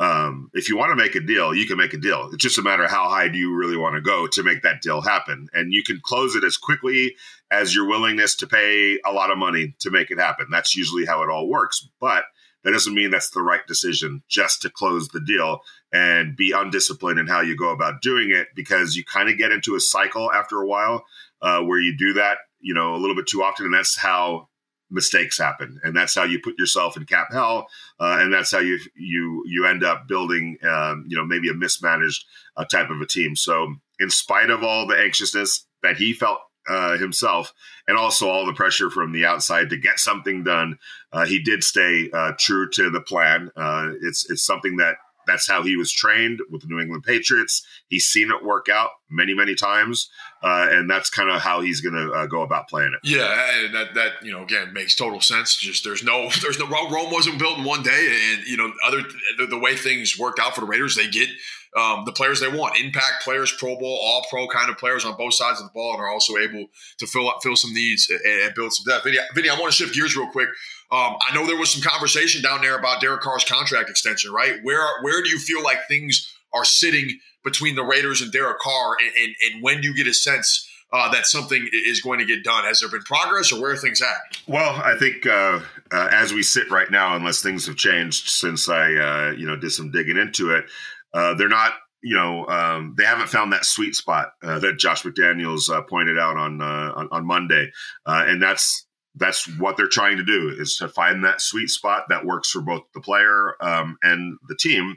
um, 0.00 0.50
if 0.54 0.68
you 0.68 0.76
want 0.76 0.90
to 0.90 0.96
make 0.96 1.14
a 1.14 1.20
deal, 1.20 1.54
you 1.54 1.66
can 1.66 1.78
make 1.78 1.94
a 1.94 1.98
deal. 1.98 2.28
It's 2.32 2.42
just 2.42 2.58
a 2.58 2.62
matter 2.62 2.82
of 2.82 2.90
how 2.90 3.08
high 3.08 3.28
do 3.28 3.38
you 3.38 3.54
really 3.54 3.76
want 3.76 3.94
to 3.94 4.00
go 4.00 4.26
to 4.26 4.42
make 4.42 4.62
that 4.62 4.82
deal 4.82 5.00
happen. 5.00 5.46
And 5.52 5.72
you 5.72 5.84
can 5.84 6.00
close 6.02 6.34
it 6.34 6.42
as 6.42 6.56
quickly 6.56 7.14
as 7.52 7.72
your 7.72 7.86
willingness 7.86 8.34
to 8.36 8.48
pay 8.48 8.98
a 9.06 9.12
lot 9.12 9.30
of 9.30 9.38
money 9.38 9.76
to 9.78 9.90
make 9.92 10.10
it 10.10 10.18
happen. 10.18 10.48
That's 10.50 10.74
usually 10.74 11.06
how 11.06 11.22
it 11.22 11.30
all 11.30 11.48
works. 11.48 11.88
But 12.00 12.24
that 12.64 12.72
doesn't 12.72 12.94
mean 12.94 13.10
that's 13.10 13.30
the 13.30 13.42
right 13.42 13.66
decision 13.66 14.22
just 14.28 14.62
to 14.62 14.70
close 14.70 15.08
the 15.08 15.20
deal 15.20 15.60
and 15.92 16.36
be 16.36 16.52
undisciplined 16.52 17.18
in 17.18 17.26
how 17.26 17.40
you 17.40 17.56
go 17.56 17.70
about 17.70 18.02
doing 18.02 18.30
it 18.30 18.48
because 18.54 18.96
you 18.96 19.04
kind 19.04 19.28
of 19.28 19.38
get 19.38 19.52
into 19.52 19.74
a 19.74 19.80
cycle 19.80 20.32
after 20.32 20.60
a 20.60 20.66
while 20.66 21.04
uh, 21.42 21.60
where 21.60 21.80
you 21.80 21.96
do 21.96 22.12
that, 22.14 22.38
you 22.60 22.74
know, 22.74 22.94
a 22.94 22.98
little 22.98 23.16
bit 23.16 23.26
too 23.26 23.42
often. 23.42 23.66
And 23.66 23.74
that's 23.74 23.96
how 23.96 24.48
mistakes 24.92 25.38
happen 25.38 25.80
and 25.82 25.96
that's 25.96 26.14
how 26.14 26.22
you 26.22 26.38
put 26.38 26.58
yourself 26.58 26.96
in 26.96 27.06
cap 27.06 27.28
hell 27.32 27.66
uh, 27.98 28.18
and 28.20 28.32
that's 28.32 28.52
how 28.52 28.58
you 28.58 28.78
you 28.94 29.42
you 29.46 29.66
end 29.66 29.82
up 29.82 30.06
building 30.06 30.58
um, 30.64 31.04
you 31.08 31.16
know 31.16 31.24
maybe 31.24 31.48
a 31.48 31.54
mismanaged 31.54 32.24
uh, 32.58 32.64
type 32.66 32.90
of 32.90 33.00
a 33.00 33.06
team 33.06 33.34
so 33.34 33.74
in 33.98 34.10
spite 34.10 34.50
of 34.50 34.62
all 34.62 34.86
the 34.86 34.94
anxiousness 34.94 35.66
that 35.82 35.96
he 35.96 36.12
felt 36.12 36.38
uh, 36.68 36.96
himself, 36.98 37.52
and 37.86 37.96
also 37.96 38.28
all 38.28 38.46
the 38.46 38.52
pressure 38.52 38.90
from 38.90 39.12
the 39.12 39.24
outside 39.24 39.70
to 39.70 39.76
get 39.76 39.98
something 39.98 40.44
done. 40.44 40.78
Uh, 41.12 41.26
he 41.26 41.42
did 41.42 41.64
stay 41.64 42.10
uh, 42.12 42.32
true 42.38 42.68
to 42.70 42.90
the 42.90 43.00
plan. 43.00 43.50
Uh, 43.56 43.90
it's 44.00 44.30
it's 44.30 44.44
something 44.44 44.76
that 44.76 44.96
that's 45.26 45.48
how 45.48 45.62
he 45.62 45.76
was 45.76 45.92
trained 45.92 46.40
with 46.50 46.62
the 46.62 46.68
New 46.68 46.80
England 46.80 47.04
Patriots. 47.04 47.64
He's 47.88 48.06
seen 48.06 48.30
it 48.30 48.44
work 48.44 48.68
out 48.68 48.90
many, 49.10 49.34
many 49.34 49.54
times, 49.54 50.10
uh, 50.42 50.68
and 50.70 50.90
that's 50.90 51.10
kind 51.10 51.30
of 51.30 51.40
how 51.40 51.60
he's 51.60 51.80
going 51.80 51.94
to 51.94 52.12
uh, 52.12 52.26
go 52.26 52.42
about 52.42 52.68
playing 52.68 52.92
it. 52.94 53.08
Yeah, 53.08 53.64
and 53.64 53.74
that 53.74 53.94
that 53.94 54.12
you 54.22 54.32
know 54.32 54.42
again 54.42 54.72
makes 54.72 54.94
total 54.94 55.20
sense. 55.20 55.56
Just 55.56 55.84
there's 55.84 56.02
no 56.02 56.28
there's 56.42 56.58
no 56.58 56.68
Rome 56.68 57.12
wasn't 57.12 57.38
built 57.38 57.58
in 57.58 57.64
one 57.64 57.82
day, 57.82 58.32
and 58.32 58.46
you 58.46 58.56
know 58.56 58.72
other 58.84 59.02
the, 59.38 59.46
the 59.46 59.58
way 59.58 59.76
things 59.76 60.18
worked 60.18 60.40
out 60.40 60.54
for 60.54 60.60
the 60.60 60.66
Raiders, 60.66 60.96
they 60.96 61.08
get 61.08 61.28
um, 61.76 62.02
the 62.04 62.12
players 62.12 62.40
they 62.40 62.48
want, 62.48 62.78
impact 62.78 63.24
players, 63.24 63.52
Pro 63.58 63.78
Bowl, 63.78 63.98
All 64.02 64.24
Pro 64.28 64.46
kind 64.46 64.68
of 64.68 64.76
players 64.76 65.04
on 65.04 65.16
both 65.16 65.34
sides 65.34 65.60
of 65.60 65.66
the 65.66 65.72
ball, 65.72 65.94
and 65.94 66.00
are 66.00 66.10
also 66.10 66.36
able 66.36 66.66
to 66.98 67.06
fill 67.06 67.28
up 67.28 67.42
fill 67.42 67.56
some 67.56 67.72
needs 67.72 68.10
and, 68.10 68.20
and 68.24 68.54
build 68.54 68.72
some 68.72 68.84
depth. 68.92 69.04
Vinny, 69.04 69.18
Vinny, 69.34 69.48
I 69.48 69.58
want 69.58 69.72
to 69.72 69.76
shift 69.76 69.94
gears 69.94 70.16
real 70.16 70.28
quick. 70.28 70.48
Um, 70.90 71.16
I 71.26 71.34
know 71.34 71.46
there 71.46 71.56
was 71.56 71.70
some 71.70 71.82
conversation 71.82 72.42
down 72.42 72.60
there 72.60 72.78
about 72.78 73.00
Derek 73.00 73.22
Carr's 73.22 73.44
contract 73.44 73.88
extension, 73.88 74.32
right? 74.32 74.58
Where 74.62 74.86
where 75.02 75.22
do 75.22 75.30
you 75.30 75.38
feel 75.38 75.62
like 75.62 75.88
things 75.88 76.36
are 76.52 76.64
sitting 76.64 77.18
between 77.44 77.74
the 77.74 77.82
Raiders 77.82 78.20
and 78.20 78.30
Derek 78.30 78.58
Carr, 78.58 78.96
and, 79.02 79.12
and, 79.16 79.34
and 79.46 79.62
when 79.62 79.80
do 79.80 79.88
you 79.88 79.94
get 79.94 80.06
a 80.06 80.14
sense 80.14 80.68
uh, 80.92 81.10
that 81.10 81.26
something 81.26 81.68
is 81.72 82.00
going 82.02 82.18
to 82.18 82.26
get 82.26 82.44
done? 82.44 82.64
Has 82.64 82.80
there 82.80 82.90
been 82.90 83.02
progress, 83.02 83.50
or 83.52 83.60
where 83.60 83.72
are 83.72 83.76
things 83.76 84.02
at? 84.02 84.38
Well, 84.46 84.80
I 84.84 84.96
think 84.98 85.26
uh, 85.26 85.60
uh, 85.90 86.08
as 86.12 86.34
we 86.34 86.42
sit 86.42 86.70
right 86.70 86.90
now, 86.90 87.16
unless 87.16 87.42
things 87.42 87.66
have 87.66 87.76
changed 87.76 88.28
since 88.28 88.68
I 88.68 88.94
uh, 88.94 89.30
you 89.32 89.46
know 89.46 89.56
did 89.56 89.70
some 89.70 89.90
digging 89.90 90.18
into 90.18 90.50
it, 90.50 90.66
uh, 91.14 91.34
they're 91.34 91.48
not 91.48 91.72
you 92.02 92.16
know, 92.16 92.46
um, 92.48 92.94
they 92.98 93.04
haven't 93.04 93.28
found 93.28 93.52
that 93.52 93.64
sweet 93.64 93.94
spot 93.94 94.32
uh, 94.42 94.58
that 94.58 94.78
Josh 94.78 95.04
McDaniels 95.04 95.70
uh, 95.70 95.82
pointed 95.82 96.18
out 96.18 96.36
on, 96.36 96.60
uh, 96.60 96.92
on, 96.96 97.08
on 97.12 97.24
Monday, 97.24 97.70
uh, 98.06 98.24
and 98.26 98.42
that's 98.42 98.86
that's 99.14 99.46
what 99.58 99.76
they're 99.76 99.86
trying 99.86 100.16
to 100.16 100.24
do 100.24 100.54
is 100.58 100.76
to 100.76 100.88
find 100.88 101.22
that 101.22 101.42
sweet 101.42 101.68
spot 101.68 102.04
that 102.08 102.24
works 102.24 102.50
for 102.50 102.62
both 102.62 102.80
the 102.94 103.00
player 103.00 103.56
um, 103.60 103.98
and 104.02 104.38
the 104.48 104.56
team. 104.56 104.96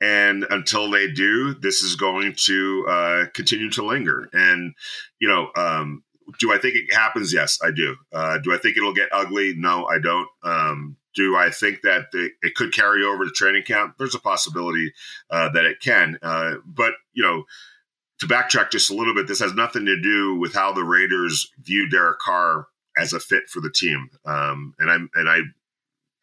And 0.00 0.46
until 0.50 0.88
they 0.88 1.10
do, 1.10 1.52
this 1.52 1.82
is 1.82 1.96
going 1.96 2.36
to 2.44 3.26
continue 3.34 3.70
to 3.70 3.84
linger. 3.84 4.28
And 4.32 4.72
you 5.18 5.26
know, 5.26 5.50
um, 5.56 6.04
do 6.38 6.52
I 6.52 6.58
think 6.58 6.76
it 6.76 6.94
happens? 6.94 7.32
Yes, 7.34 7.58
I 7.60 7.72
do. 7.72 7.96
Do 8.12 8.54
I 8.54 8.58
think 8.58 8.76
it'll 8.76 8.94
get 8.94 9.08
ugly? 9.10 9.54
No, 9.56 9.86
I 9.86 9.98
don't. 9.98 10.28
Do 11.14 11.36
I 11.36 11.50
think 11.50 11.82
that 11.82 12.06
it 12.12 12.54
could 12.54 12.74
carry 12.74 13.04
over 13.04 13.24
to 13.24 13.30
training 13.30 13.62
camp? 13.62 13.94
There's 13.98 14.14
a 14.14 14.20
possibility 14.20 14.92
uh, 15.30 15.50
that 15.50 15.64
it 15.64 15.80
can. 15.80 16.18
Uh, 16.22 16.56
but 16.66 16.94
you 17.12 17.22
know, 17.22 17.44
to 18.20 18.26
backtrack 18.26 18.70
just 18.70 18.90
a 18.90 18.94
little 18.94 19.14
bit, 19.14 19.26
this 19.26 19.40
has 19.40 19.54
nothing 19.54 19.86
to 19.86 20.00
do 20.00 20.36
with 20.36 20.54
how 20.54 20.72
the 20.72 20.84
Raiders 20.84 21.50
view 21.60 21.88
Derek 21.88 22.18
Carr 22.18 22.66
as 22.96 23.12
a 23.12 23.20
fit 23.20 23.48
for 23.48 23.60
the 23.60 23.70
team. 23.70 24.08
Um, 24.24 24.74
and 24.78 24.90
I 24.90 24.96
and 25.14 25.28
I 25.28 25.40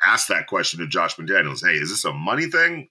asked 0.02 0.30
that 0.30 0.48
question 0.48 0.80
to 0.80 0.88
Josh 0.88 1.16
McDaniels. 1.16 1.66
Hey, 1.66 1.76
is 1.76 1.90
this 1.90 2.06
a 2.06 2.14
money 2.14 2.48
thing? 2.48 2.90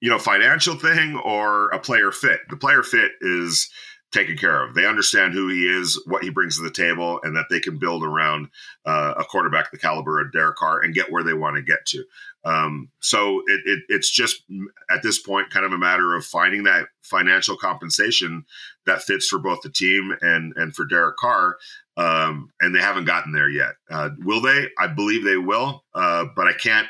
You 0.00 0.10
know, 0.10 0.18
financial 0.18 0.74
thing 0.74 1.16
or 1.16 1.68
a 1.68 1.78
player 1.78 2.12
fit? 2.12 2.40
The 2.50 2.56
player 2.56 2.82
fit 2.82 3.12
is 3.20 3.70
taken 4.14 4.36
care 4.36 4.64
of. 4.64 4.74
They 4.74 4.86
understand 4.86 5.34
who 5.34 5.48
he 5.48 5.66
is, 5.66 6.00
what 6.06 6.22
he 6.22 6.30
brings 6.30 6.56
to 6.56 6.62
the 6.62 6.70
table, 6.70 7.20
and 7.22 7.36
that 7.36 7.46
they 7.50 7.60
can 7.60 7.78
build 7.78 8.04
around 8.04 8.48
uh, 8.86 9.14
a 9.18 9.24
quarterback 9.24 9.70
the 9.70 9.78
caliber 9.78 10.20
of 10.20 10.32
Derek 10.32 10.56
Carr 10.56 10.80
and 10.80 10.94
get 10.94 11.10
where 11.10 11.24
they 11.24 11.34
want 11.34 11.56
to 11.56 11.62
get 11.62 11.84
to. 11.86 12.04
Um, 12.44 12.90
so 13.00 13.42
it, 13.46 13.60
it, 13.64 13.80
it's 13.88 14.10
just 14.10 14.42
at 14.90 15.02
this 15.02 15.18
point 15.18 15.50
kind 15.50 15.66
of 15.66 15.72
a 15.72 15.78
matter 15.78 16.14
of 16.14 16.24
finding 16.24 16.62
that 16.64 16.86
financial 17.02 17.56
compensation 17.56 18.44
that 18.86 19.02
fits 19.02 19.28
for 19.28 19.38
both 19.38 19.62
the 19.62 19.70
team 19.70 20.14
and 20.20 20.52
and 20.56 20.74
for 20.74 20.86
Derek 20.86 21.16
Carr. 21.16 21.56
Um, 21.96 22.50
and 22.60 22.74
they 22.74 22.80
haven't 22.80 23.04
gotten 23.04 23.32
there 23.32 23.48
yet. 23.48 23.74
Uh, 23.90 24.10
will 24.18 24.40
they? 24.40 24.68
I 24.78 24.88
believe 24.88 25.24
they 25.24 25.36
will, 25.36 25.84
uh, 25.94 26.26
but 26.36 26.46
I 26.46 26.52
can't 26.52 26.88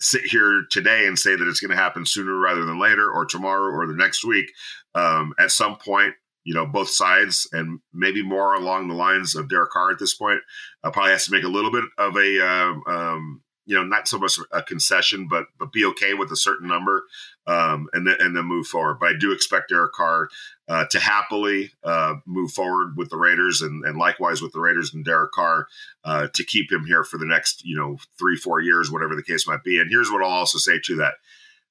sit 0.00 0.22
here 0.22 0.64
today 0.70 1.06
and 1.06 1.18
say 1.18 1.34
that 1.34 1.48
it's 1.48 1.60
going 1.60 1.70
to 1.70 1.82
happen 1.82 2.04
sooner 2.04 2.36
rather 2.38 2.64
than 2.64 2.78
later, 2.78 3.10
or 3.10 3.24
tomorrow, 3.24 3.72
or 3.72 3.86
the 3.86 3.94
next 3.94 4.24
week. 4.24 4.46
Um, 4.94 5.34
at 5.38 5.50
some 5.50 5.76
point, 5.76 6.14
you 6.44 6.54
know, 6.54 6.66
both 6.66 6.90
sides, 6.90 7.48
and 7.52 7.80
maybe 7.92 8.22
more 8.22 8.54
along 8.54 8.88
the 8.88 8.94
lines 8.94 9.34
of 9.34 9.48
Derek 9.48 9.70
Carr 9.70 9.90
at 9.90 9.98
this 9.98 10.14
point, 10.14 10.40
uh, 10.82 10.90
probably 10.90 11.12
has 11.12 11.24
to 11.24 11.32
make 11.32 11.44
a 11.44 11.48
little 11.48 11.72
bit 11.72 11.84
of 11.98 12.16
a, 12.16 12.46
uh, 12.46 12.90
um, 12.90 13.42
you 13.66 13.74
know, 13.74 13.82
not 13.82 14.06
so 14.06 14.18
much 14.18 14.38
a 14.52 14.62
concession, 14.62 15.26
but 15.28 15.46
but 15.58 15.72
be 15.72 15.86
okay 15.86 16.12
with 16.12 16.30
a 16.30 16.36
certain 16.36 16.68
number, 16.68 17.04
um, 17.46 17.88
and 17.94 18.06
then 18.06 18.16
and 18.20 18.36
then 18.36 18.44
move 18.44 18.66
forward. 18.66 18.98
But 19.00 19.08
I 19.08 19.12
do 19.18 19.32
expect 19.32 19.70
Derek 19.70 19.92
Carr 19.94 20.28
uh, 20.68 20.84
to 20.90 21.00
happily 21.00 21.72
uh, 21.82 22.16
move 22.26 22.50
forward 22.50 22.96
with 22.98 23.08
the 23.08 23.16
Raiders, 23.16 23.62
and, 23.62 23.82
and 23.84 23.96
likewise 23.96 24.42
with 24.42 24.52
the 24.52 24.60
Raiders 24.60 24.92
and 24.92 25.02
Derek 25.02 25.32
Carr 25.32 25.66
uh, 26.04 26.28
to 26.34 26.44
keep 26.44 26.70
him 26.70 26.84
here 26.84 27.04
for 27.04 27.16
the 27.16 27.26
next, 27.26 27.64
you 27.64 27.76
know, 27.76 27.96
three 28.18 28.36
four 28.36 28.60
years, 28.60 28.90
whatever 28.90 29.16
the 29.16 29.22
case 29.22 29.46
might 29.48 29.64
be. 29.64 29.80
And 29.80 29.90
here's 29.90 30.10
what 30.10 30.22
I'll 30.22 30.28
also 30.28 30.58
say 30.58 30.78
to 30.84 30.96
that: 30.96 31.14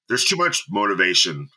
there's 0.07 0.25
too 0.25 0.35
much 0.35 0.65
motivation 0.71 1.49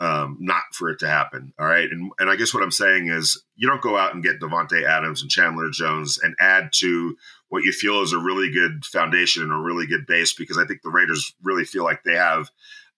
um, 0.00 0.38
not 0.40 0.62
for 0.72 0.88
it 0.90 0.98
to 1.00 1.08
happen. 1.08 1.52
All 1.58 1.66
right. 1.66 1.88
And, 1.90 2.10
and 2.18 2.30
I 2.30 2.36
guess 2.36 2.54
what 2.54 2.62
I'm 2.62 2.70
saying 2.70 3.08
is 3.08 3.42
you 3.56 3.68
don't 3.68 3.82
go 3.82 3.98
out 3.98 4.14
and 4.14 4.24
get 4.24 4.40
Davante 4.40 4.82
Adams 4.82 5.20
and 5.20 5.30
Chandler 5.30 5.68
Jones 5.70 6.18
and 6.18 6.34
add 6.40 6.72
to 6.76 7.16
what 7.50 7.64
you 7.64 7.72
feel 7.72 8.00
is 8.00 8.12
a 8.12 8.18
really 8.18 8.50
good 8.50 8.84
foundation 8.84 9.42
and 9.42 9.52
a 9.52 9.56
really 9.56 9.86
good 9.86 10.06
base 10.06 10.32
because 10.32 10.56
I 10.56 10.64
think 10.64 10.80
the 10.82 10.90
Raiders 10.90 11.34
really 11.42 11.64
feel 11.64 11.84
like 11.84 12.02
they 12.02 12.14
have 12.14 12.48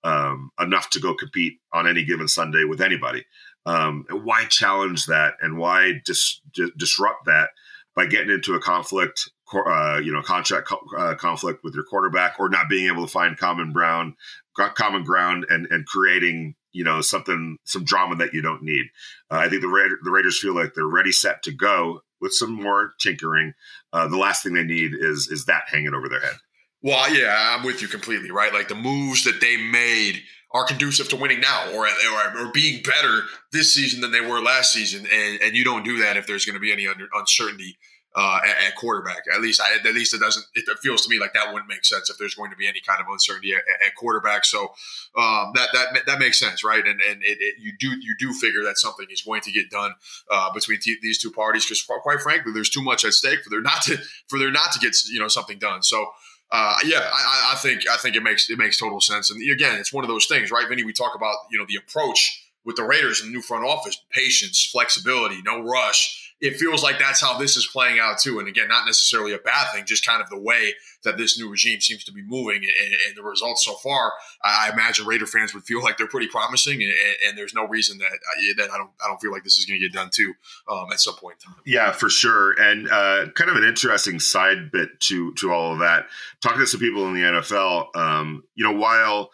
um, 0.04 0.50
enough 0.60 0.90
to 0.90 1.00
go 1.00 1.14
compete 1.14 1.58
on 1.72 1.88
any 1.88 2.04
given 2.04 2.28
Sunday 2.28 2.64
with 2.64 2.80
anybody. 2.80 3.24
Um, 3.66 4.06
why 4.10 4.44
challenge 4.44 5.06
that 5.06 5.34
and 5.40 5.58
why 5.58 6.00
dis- 6.04 6.40
disrupt 6.76 7.26
that 7.26 7.50
by 7.94 8.06
getting 8.06 8.30
into 8.30 8.54
a 8.54 8.60
conflict, 8.60 9.30
uh, 9.54 9.98
you 9.98 10.12
know, 10.12 10.22
contract 10.22 10.68
co- 10.68 10.82
uh, 10.96 11.14
conflict 11.14 11.62
with 11.64 11.74
your 11.74 11.84
quarterback 11.84 12.38
or 12.38 12.48
not 12.48 12.68
being 12.68 12.86
able 12.86 13.06
to 13.06 13.12
find 13.12 13.36
common 13.36 13.72
ground, 13.72 14.14
common 14.56 15.04
ground, 15.04 15.46
and 15.48 15.66
and 15.70 15.86
creating 15.86 16.54
you 16.72 16.84
know 16.84 17.00
something 17.00 17.58
some 17.64 17.84
drama 17.84 18.16
that 18.16 18.32
you 18.32 18.42
don't 18.42 18.62
need. 18.62 18.86
Uh, 19.30 19.36
I 19.36 19.48
think 19.48 19.62
the 19.62 19.68
Ra- 19.68 19.96
the 20.02 20.10
Raiders 20.10 20.40
feel 20.40 20.54
like 20.54 20.74
they're 20.74 20.86
ready, 20.86 21.12
set 21.12 21.42
to 21.44 21.52
go 21.52 22.00
with 22.20 22.32
some 22.32 22.52
more 22.52 22.92
tinkering. 23.00 23.54
Uh, 23.92 24.08
the 24.08 24.16
last 24.16 24.42
thing 24.42 24.54
they 24.54 24.64
need 24.64 24.92
is 24.94 25.28
is 25.28 25.46
that 25.46 25.64
hanging 25.68 25.94
over 25.94 26.08
their 26.08 26.20
head. 26.20 26.36
Well, 26.82 27.14
yeah, 27.14 27.54
I'm 27.56 27.64
with 27.64 27.80
you 27.80 27.88
completely, 27.88 28.30
right? 28.30 28.52
Like 28.52 28.68
the 28.68 28.74
moves 28.74 29.24
that 29.24 29.40
they 29.40 29.56
made 29.56 30.22
are 30.52 30.64
conducive 30.64 31.08
to 31.08 31.16
winning 31.16 31.40
now 31.40 31.72
or, 31.72 31.86
or, 31.86 32.46
or 32.46 32.52
being 32.52 32.82
better 32.82 33.22
this 33.52 33.72
season 33.74 34.00
than 34.00 34.12
they 34.12 34.20
were 34.20 34.40
last 34.40 34.72
season. 34.72 35.06
And, 35.10 35.40
and 35.40 35.56
you 35.56 35.64
don't 35.64 35.84
do 35.84 35.98
that 35.98 36.16
if 36.16 36.26
there's 36.26 36.44
going 36.44 36.54
to 36.54 36.60
be 36.60 36.72
any 36.72 36.86
under, 36.86 37.08
uncertainty 37.14 37.78
uh, 38.14 38.40
at, 38.44 38.68
at, 38.68 38.76
quarterback. 38.76 39.22
At 39.34 39.40
least, 39.40 39.60
I, 39.60 39.76
at 39.76 39.94
least 39.94 40.12
it 40.12 40.20
doesn't. 40.20 40.44
It 40.54 40.64
feels 40.82 41.02
to 41.02 41.10
me 41.10 41.18
like 41.18 41.32
that 41.32 41.52
wouldn't 41.52 41.68
make 41.68 41.84
sense 41.84 42.10
if 42.10 42.18
there's 42.18 42.34
going 42.34 42.50
to 42.50 42.56
be 42.56 42.68
any 42.68 42.80
kind 42.80 43.00
of 43.00 43.06
uncertainty 43.10 43.54
at, 43.54 43.62
at 43.86 43.94
quarterback. 43.94 44.44
So 44.44 44.72
um, 45.16 45.52
that 45.54 45.68
that 45.72 46.06
that 46.06 46.18
makes 46.18 46.38
sense, 46.38 46.62
right? 46.62 46.86
And 46.86 47.00
and 47.00 47.22
it, 47.22 47.38
it, 47.40 47.54
you 47.58 47.72
do 47.78 47.88
you 48.00 48.14
do 48.18 48.32
figure 48.34 48.62
that 48.64 48.78
something 48.78 49.06
is 49.10 49.22
going 49.22 49.40
to 49.42 49.52
get 49.52 49.70
done 49.70 49.94
uh, 50.30 50.52
between 50.52 50.80
t- 50.80 50.98
these 51.02 51.18
two 51.18 51.30
parties 51.30 51.64
because 51.64 51.82
quite 51.82 52.20
frankly, 52.20 52.52
there's 52.52 52.70
too 52.70 52.82
much 52.82 53.04
at 53.04 53.12
stake 53.14 53.42
for 53.42 53.50
there 53.50 53.62
not 53.62 53.82
to 53.82 53.96
for 54.28 54.38
there 54.38 54.50
not 54.50 54.72
to 54.72 54.78
get 54.78 54.94
you 55.10 55.18
know 55.18 55.28
something 55.28 55.58
done. 55.58 55.82
So 55.82 56.06
uh, 56.52 56.76
yeah, 56.84 57.00
I, 57.00 57.52
I, 57.52 57.56
think 57.56 57.88
I 57.90 57.96
think 57.96 58.14
it 58.14 58.22
makes 58.22 58.50
it 58.50 58.58
makes 58.58 58.78
total 58.78 59.00
sense. 59.00 59.30
And 59.30 59.40
again, 59.50 59.78
it's 59.78 59.90
one 59.90 60.04
of 60.04 60.08
those 60.08 60.26
things, 60.26 60.50
right, 60.50 60.68
Vinny? 60.68 60.84
We 60.84 60.92
talk 60.92 61.14
about 61.16 61.36
you 61.50 61.58
know 61.58 61.64
the 61.66 61.76
approach 61.76 62.46
with 62.64 62.76
the 62.76 62.84
Raiders 62.84 63.20
and 63.20 63.30
the 63.30 63.32
new 63.32 63.42
front 63.42 63.64
office, 63.64 63.98
patience, 64.10 64.68
flexibility, 64.70 65.40
no 65.44 65.62
rush. 65.62 66.31
It 66.42 66.56
feels 66.56 66.82
like 66.82 66.98
that's 66.98 67.20
how 67.20 67.38
this 67.38 67.56
is 67.56 67.66
playing 67.66 68.00
out 68.00 68.18
too. 68.18 68.40
And 68.40 68.48
again, 68.48 68.66
not 68.68 68.84
necessarily 68.84 69.32
a 69.32 69.38
bad 69.38 69.68
thing, 69.72 69.84
just 69.86 70.04
kind 70.04 70.20
of 70.20 70.28
the 70.28 70.38
way 70.38 70.74
that 71.04 71.16
this 71.16 71.38
new 71.38 71.48
regime 71.48 71.80
seems 71.80 72.02
to 72.04 72.12
be 72.12 72.20
moving 72.20 72.56
and, 72.56 72.94
and 73.06 73.16
the 73.16 73.22
results 73.22 73.64
so 73.64 73.74
far. 73.76 74.12
I 74.42 74.70
imagine 74.72 75.06
Raider 75.06 75.26
fans 75.26 75.54
would 75.54 75.62
feel 75.62 75.82
like 75.82 75.98
they're 75.98 76.08
pretty 76.08 76.26
promising, 76.26 76.82
and, 76.82 76.92
and 77.26 77.38
there's 77.38 77.54
no 77.54 77.66
reason 77.66 77.98
that 77.98 78.10
that 78.58 78.70
I 78.70 78.76
don't 78.76 78.90
I 79.02 79.08
don't 79.08 79.20
feel 79.20 79.30
like 79.30 79.44
this 79.44 79.56
is 79.56 79.64
going 79.64 79.80
to 79.80 79.86
get 79.86 79.94
done 79.94 80.10
too 80.12 80.34
um, 80.68 80.88
at 80.92 81.00
some 81.00 81.14
point 81.14 81.36
in 81.44 81.52
time. 81.52 81.62
Yeah, 81.64 81.92
for 81.92 82.08
sure. 82.08 82.60
And 82.60 82.88
uh, 82.88 83.30
kind 83.36 83.48
of 83.48 83.56
an 83.56 83.64
interesting 83.64 84.18
side 84.18 84.72
bit 84.72 85.00
to 85.02 85.32
to 85.34 85.52
all 85.52 85.72
of 85.72 85.78
that. 85.78 86.06
Talking 86.42 86.58
to 86.58 86.66
some 86.66 86.80
people 86.80 87.06
in 87.06 87.14
the 87.14 87.20
NFL, 87.20 87.96
um, 87.96 88.42
you 88.54 88.64
know, 88.64 88.76
while 88.76 89.30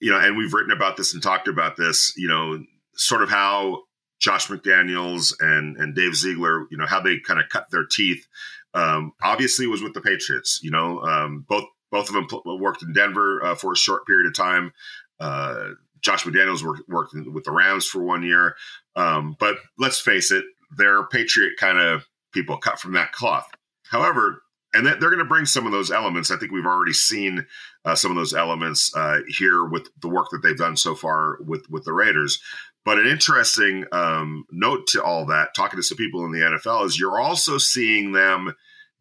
you 0.00 0.10
know, 0.10 0.18
and 0.18 0.36
we've 0.36 0.52
written 0.52 0.72
about 0.72 0.96
this 0.96 1.14
and 1.14 1.22
talked 1.22 1.48
about 1.48 1.76
this, 1.76 2.12
you 2.16 2.28
know, 2.28 2.62
sort 2.94 3.22
of 3.22 3.30
how 3.30 3.84
Josh 4.24 4.48
McDaniels 4.48 5.34
and 5.38 5.76
and 5.76 5.94
Dave 5.94 6.16
Ziegler, 6.16 6.66
you 6.70 6.78
know, 6.78 6.86
how 6.86 7.00
they 7.00 7.18
kind 7.18 7.38
of 7.38 7.50
cut 7.50 7.70
their 7.70 7.84
teeth 7.84 8.26
um, 8.74 9.12
obviously 9.22 9.66
was 9.66 9.82
with 9.82 9.94
the 9.94 10.00
Patriots. 10.00 10.60
You 10.62 10.70
know, 10.70 11.00
um, 11.02 11.44
both 11.48 11.64
both 11.90 12.08
of 12.08 12.14
them 12.14 12.26
worked 12.60 12.82
in 12.82 12.92
Denver 12.92 13.44
uh, 13.44 13.54
for 13.54 13.72
a 13.72 13.76
short 13.76 14.06
period 14.06 14.26
of 14.26 14.34
time. 14.34 14.72
Uh, 15.20 15.70
Josh 16.00 16.24
McDaniels 16.24 16.62
worked, 16.62 16.88
worked 16.88 17.14
with 17.14 17.44
the 17.44 17.52
Rams 17.52 17.86
for 17.86 18.02
one 18.02 18.22
year. 18.22 18.56
Um, 18.96 19.36
but 19.38 19.56
let's 19.78 20.00
face 20.00 20.32
it, 20.32 20.44
they're 20.76 21.06
Patriot 21.06 21.52
kind 21.58 21.78
of 21.78 22.04
people 22.32 22.58
cut 22.58 22.80
from 22.80 22.92
that 22.92 23.12
cloth. 23.12 23.46
However, 23.86 24.42
and 24.74 24.84
they're 24.84 24.96
going 24.98 25.18
to 25.18 25.24
bring 25.24 25.46
some 25.46 25.66
of 25.66 25.72
those 25.72 25.92
elements. 25.92 26.32
I 26.32 26.36
think 26.36 26.50
we've 26.50 26.66
already 26.66 26.92
seen 26.92 27.46
uh, 27.84 27.94
some 27.94 28.10
of 28.10 28.16
those 28.16 28.34
elements 28.34 28.94
uh, 28.96 29.20
here 29.28 29.64
with 29.64 29.88
the 30.02 30.08
work 30.08 30.30
that 30.32 30.42
they've 30.42 30.58
done 30.58 30.76
so 30.76 30.96
far 30.96 31.38
with 31.40 31.64
with 31.70 31.84
the 31.84 31.92
Raiders. 31.92 32.42
But 32.84 32.98
an 32.98 33.06
interesting 33.06 33.84
um, 33.92 34.44
note 34.50 34.86
to 34.88 35.02
all 35.02 35.26
that, 35.26 35.54
talking 35.56 35.78
to 35.78 35.82
some 35.82 35.96
people 35.96 36.24
in 36.24 36.32
the 36.32 36.40
NFL, 36.40 36.84
is 36.84 36.98
you're 36.98 37.20
also 37.20 37.58
seeing 37.58 38.12
them 38.12 38.54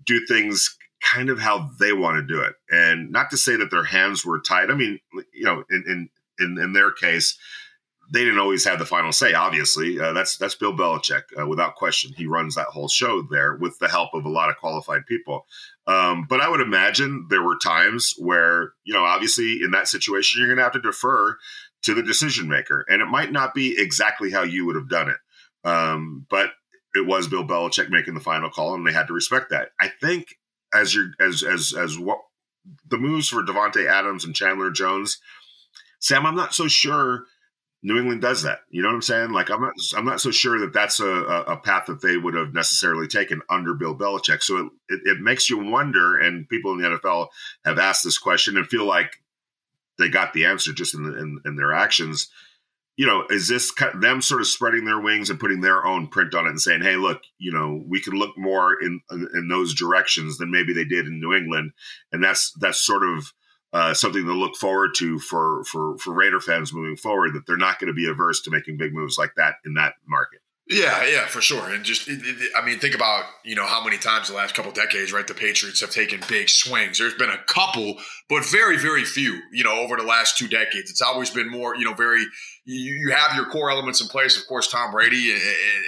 do 0.05 0.25
things 0.25 0.77
kind 1.03 1.29
of 1.29 1.39
how 1.39 1.69
they 1.79 1.91
want 1.91 2.15
to 2.15 2.33
do 2.33 2.41
it, 2.41 2.53
and 2.69 3.11
not 3.11 3.29
to 3.31 3.37
say 3.37 3.57
that 3.57 3.71
their 3.71 3.83
hands 3.83 4.25
were 4.25 4.39
tied. 4.39 4.71
I 4.71 4.75
mean, 4.75 4.99
you 5.33 5.43
know, 5.43 5.63
in 5.69 5.83
in 5.87 6.09
in, 6.39 6.57
in 6.63 6.73
their 6.73 6.91
case, 6.91 7.37
they 8.11 8.23
didn't 8.23 8.39
always 8.39 8.65
have 8.65 8.79
the 8.79 8.85
final 8.85 9.11
say. 9.11 9.33
Obviously, 9.33 9.99
uh, 9.99 10.13
that's 10.13 10.37
that's 10.37 10.55
Bill 10.55 10.73
Belichick, 10.73 11.23
uh, 11.39 11.47
without 11.47 11.75
question. 11.75 12.13
He 12.15 12.25
runs 12.25 12.55
that 12.55 12.67
whole 12.67 12.87
show 12.87 13.23
there 13.29 13.55
with 13.55 13.77
the 13.79 13.89
help 13.89 14.13
of 14.13 14.25
a 14.25 14.29
lot 14.29 14.49
of 14.49 14.57
qualified 14.57 15.05
people. 15.05 15.45
Um, 15.87 16.25
but 16.29 16.39
I 16.39 16.49
would 16.49 16.61
imagine 16.61 17.27
there 17.29 17.43
were 17.43 17.57
times 17.57 18.13
where, 18.17 18.73
you 18.85 18.93
know, 18.93 19.03
obviously 19.03 19.59
in 19.61 19.71
that 19.71 19.87
situation, 19.87 20.39
you're 20.39 20.47
going 20.47 20.57
to 20.57 20.63
have 20.63 20.73
to 20.73 20.81
defer 20.81 21.37
to 21.83 21.93
the 21.93 22.03
decision 22.03 22.47
maker. 22.47 22.85
And 22.87 23.01
it 23.01 23.07
might 23.07 23.31
not 23.31 23.53
be 23.53 23.75
exactly 23.77 24.31
how 24.31 24.43
you 24.43 24.65
would 24.65 24.75
have 24.75 24.89
done 24.89 25.09
it. 25.09 25.17
Um, 25.67 26.25
but 26.29 26.51
it 26.93 27.05
was 27.05 27.27
Bill 27.27 27.45
Belichick 27.45 27.89
making 27.89 28.13
the 28.13 28.19
final 28.19 28.49
call, 28.49 28.75
and 28.75 28.85
they 28.85 28.91
had 28.91 29.07
to 29.07 29.13
respect 29.13 29.49
that. 29.49 29.69
I 29.79 29.89
think 30.01 30.35
as 30.73 30.93
you 30.93 31.11
as 31.19 31.43
as 31.43 31.73
as 31.73 31.97
what 31.97 32.19
the 32.89 32.97
moves 32.97 33.29
for 33.29 33.43
Davante 33.43 33.87
Adams 33.87 34.25
and 34.25 34.35
Chandler 34.35 34.71
Jones, 34.71 35.19
Sam, 35.99 36.25
I'm 36.25 36.35
not 36.35 36.53
so 36.53 36.67
sure 36.67 37.25
New 37.81 37.97
England 37.97 38.21
does 38.21 38.43
that. 38.43 38.59
You 38.69 38.81
know 38.81 38.89
what 38.89 38.95
I'm 38.95 39.01
saying? 39.01 39.31
Like 39.31 39.49
I'm 39.49 39.61
not 39.61 39.73
I'm 39.95 40.05
not 40.05 40.21
so 40.21 40.31
sure 40.31 40.59
that 40.59 40.73
that's 40.73 40.99
a, 40.99 41.05
a 41.47 41.57
path 41.57 41.87
that 41.87 42.01
they 42.01 42.17
would 42.17 42.33
have 42.35 42.53
necessarily 42.53 43.07
taken 43.07 43.41
under 43.49 43.73
Bill 43.73 43.95
Belichick. 43.95 44.41
So 44.41 44.57
it, 44.57 44.65
it, 44.89 45.01
it 45.05 45.19
makes 45.19 45.49
you 45.49 45.57
wonder, 45.57 46.17
and 46.17 46.47
people 46.47 46.73
in 46.73 46.81
the 46.81 46.89
NFL 46.89 47.27
have 47.65 47.79
asked 47.79 48.03
this 48.03 48.17
question 48.17 48.57
and 48.57 48.67
feel 48.67 48.85
like 48.85 49.22
they 49.97 50.09
got 50.09 50.33
the 50.33 50.45
answer 50.45 50.73
just 50.73 50.93
in, 50.93 51.03
the, 51.03 51.17
in, 51.17 51.39
in 51.45 51.55
their 51.55 51.73
actions. 51.73 52.29
You 52.95 53.07
know, 53.07 53.25
is 53.29 53.47
this 53.47 53.73
them 53.99 54.21
sort 54.21 54.41
of 54.41 54.47
spreading 54.47 54.85
their 54.85 54.99
wings 54.99 55.31
and 55.31 55.39
putting 55.39 55.61
their 55.61 55.83
own 55.83 56.09
print 56.09 56.35
on 56.35 56.45
it 56.45 56.51
and 56.51 56.61
saying, 56.61 56.83
"Hey, 56.83 56.95
look, 56.95 57.21
you 57.39 57.51
know, 57.51 57.83
we 57.87 57.99
can 57.99 58.13
look 58.13 58.37
more 58.37 58.79
in 58.79 59.01
in 59.09 59.47
those 59.47 59.73
directions 59.73 60.37
than 60.37 60.51
maybe 60.51 60.73
they 60.73 60.85
did 60.85 61.07
in 61.07 61.19
New 61.19 61.33
England," 61.33 61.71
and 62.11 62.23
that's 62.23 62.51
that's 62.59 62.79
sort 62.79 63.01
of 63.01 63.33
uh, 63.73 63.95
something 63.95 64.23
to 64.23 64.33
look 64.33 64.55
forward 64.55 64.91
to 64.97 65.17
for 65.17 65.63
for 65.63 65.97
for 65.97 66.13
Raider 66.13 66.39
fans 66.39 66.71
moving 66.71 66.95
forward. 66.95 67.33
That 67.33 67.47
they're 67.47 67.57
not 67.57 67.79
going 67.79 67.87
to 67.87 67.95
be 67.95 68.07
averse 68.07 68.43
to 68.43 68.51
making 68.51 68.77
big 68.77 68.93
moves 68.93 69.17
like 69.17 69.33
that 69.37 69.55
in 69.65 69.73
that 69.73 69.95
market. 70.07 70.42
Yeah, 70.69 71.05
yeah, 71.05 71.25
for 71.25 71.41
sure. 71.41 71.69
And 71.69 71.83
just, 71.83 72.07
it, 72.07 72.21
it, 72.23 72.51
I 72.55 72.65
mean, 72.65 72.79
think 72.79 72.95
about 72.95 73.25
you 73.43 73.53
know 73.53 73.65
how 73.65 73.83
many 73.83 73.97
times 73.97 74.29
the 74.29 74.35
last 74.35 74.55
couple 74.55 74.71
decades, 74.71 75.11
right? 75.11 75.27
The 75.27 75.33
Patriots 75.33 75.81
have 75.81 75.89
taken 75.89 76.21
big 76.29 76.49
swings. 76.49 76.99
There's 76.99 77.15
been 77.15 77.29
a 77.29 77.37
couple, 77.47 77.97
but 78.29 78.45
very, 78.45 78.77
very 78.77 79.03
few. 79.03 79.41
You 79.51 79.65
know, 79.65 79.73
over 79.73 79.97
the 79.97 80.03
last 80.03 80.37
two 80.37 80.47
decades, 80.47 80.89
it's 80.89 81.01
always 81.01 81.29
been 81.29 81.49
more. 81.49 81.75
You 81.75 81.83
know, 81.85 81.93
very. 81.93 82.23
You, 82.65 82.95
you 82.95 83.11
have 83.13 83.35
your 83.35 83.45
core 83.47 83.71
elements 83.71 83.99
in 83.99 84.07
place, 84.07 84.41
of 84.41 84.47
course, 84.47 84.69
Tom 84.69 84.91
Brady 84.91 85.33
and, 85.33 85.41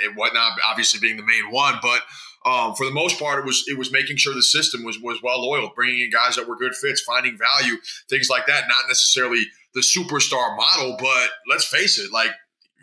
and 0.05 0.17
whatnot, 0.17 0.51
obviously 0.69 0.99
being 0.99 1.17
the 1.17 1.25
main 1.25 1.51
one, 1.51 1.75
but. 1.81 2.01
Um, 2.45 2.75
for 2.75 2.85
the 2.85 2.91
most 2.91 3.17
part, 3.17 3.39
it 3.39 3.45
was 3.45 3.63
it 3.65 3.75
was 3.75 3.91
making 3.91 4.17
sure 4.17 4.31
the 4.35 4.43
system 4.43 4.83
was 4.83 4.99
was 5.01 5.19
well 5.23 5.43
oiled, 5.43 5.73
bringing 5.73 6.01
in 6.01 6.11
guys 6.11 6.35
that 6.35 6.47
were 6.47 6.55
good 6.55 6.75
fits, 6.75 7.01
finding 7.01 7.39
value, 7.39 7.77
things 8.07 8.29
like 8.29 8.45
that. 8.45 8.65
Not 8.67 8.83
necessarily 8.87 9.41
the 9.73 9.81
superstar 9.81 10.55
model, 10.55 10.95
but 10.99 11.29
let's 11.49 11.65
face 11.65 11.97
it, 11.97 12.11
like 12.11 12.29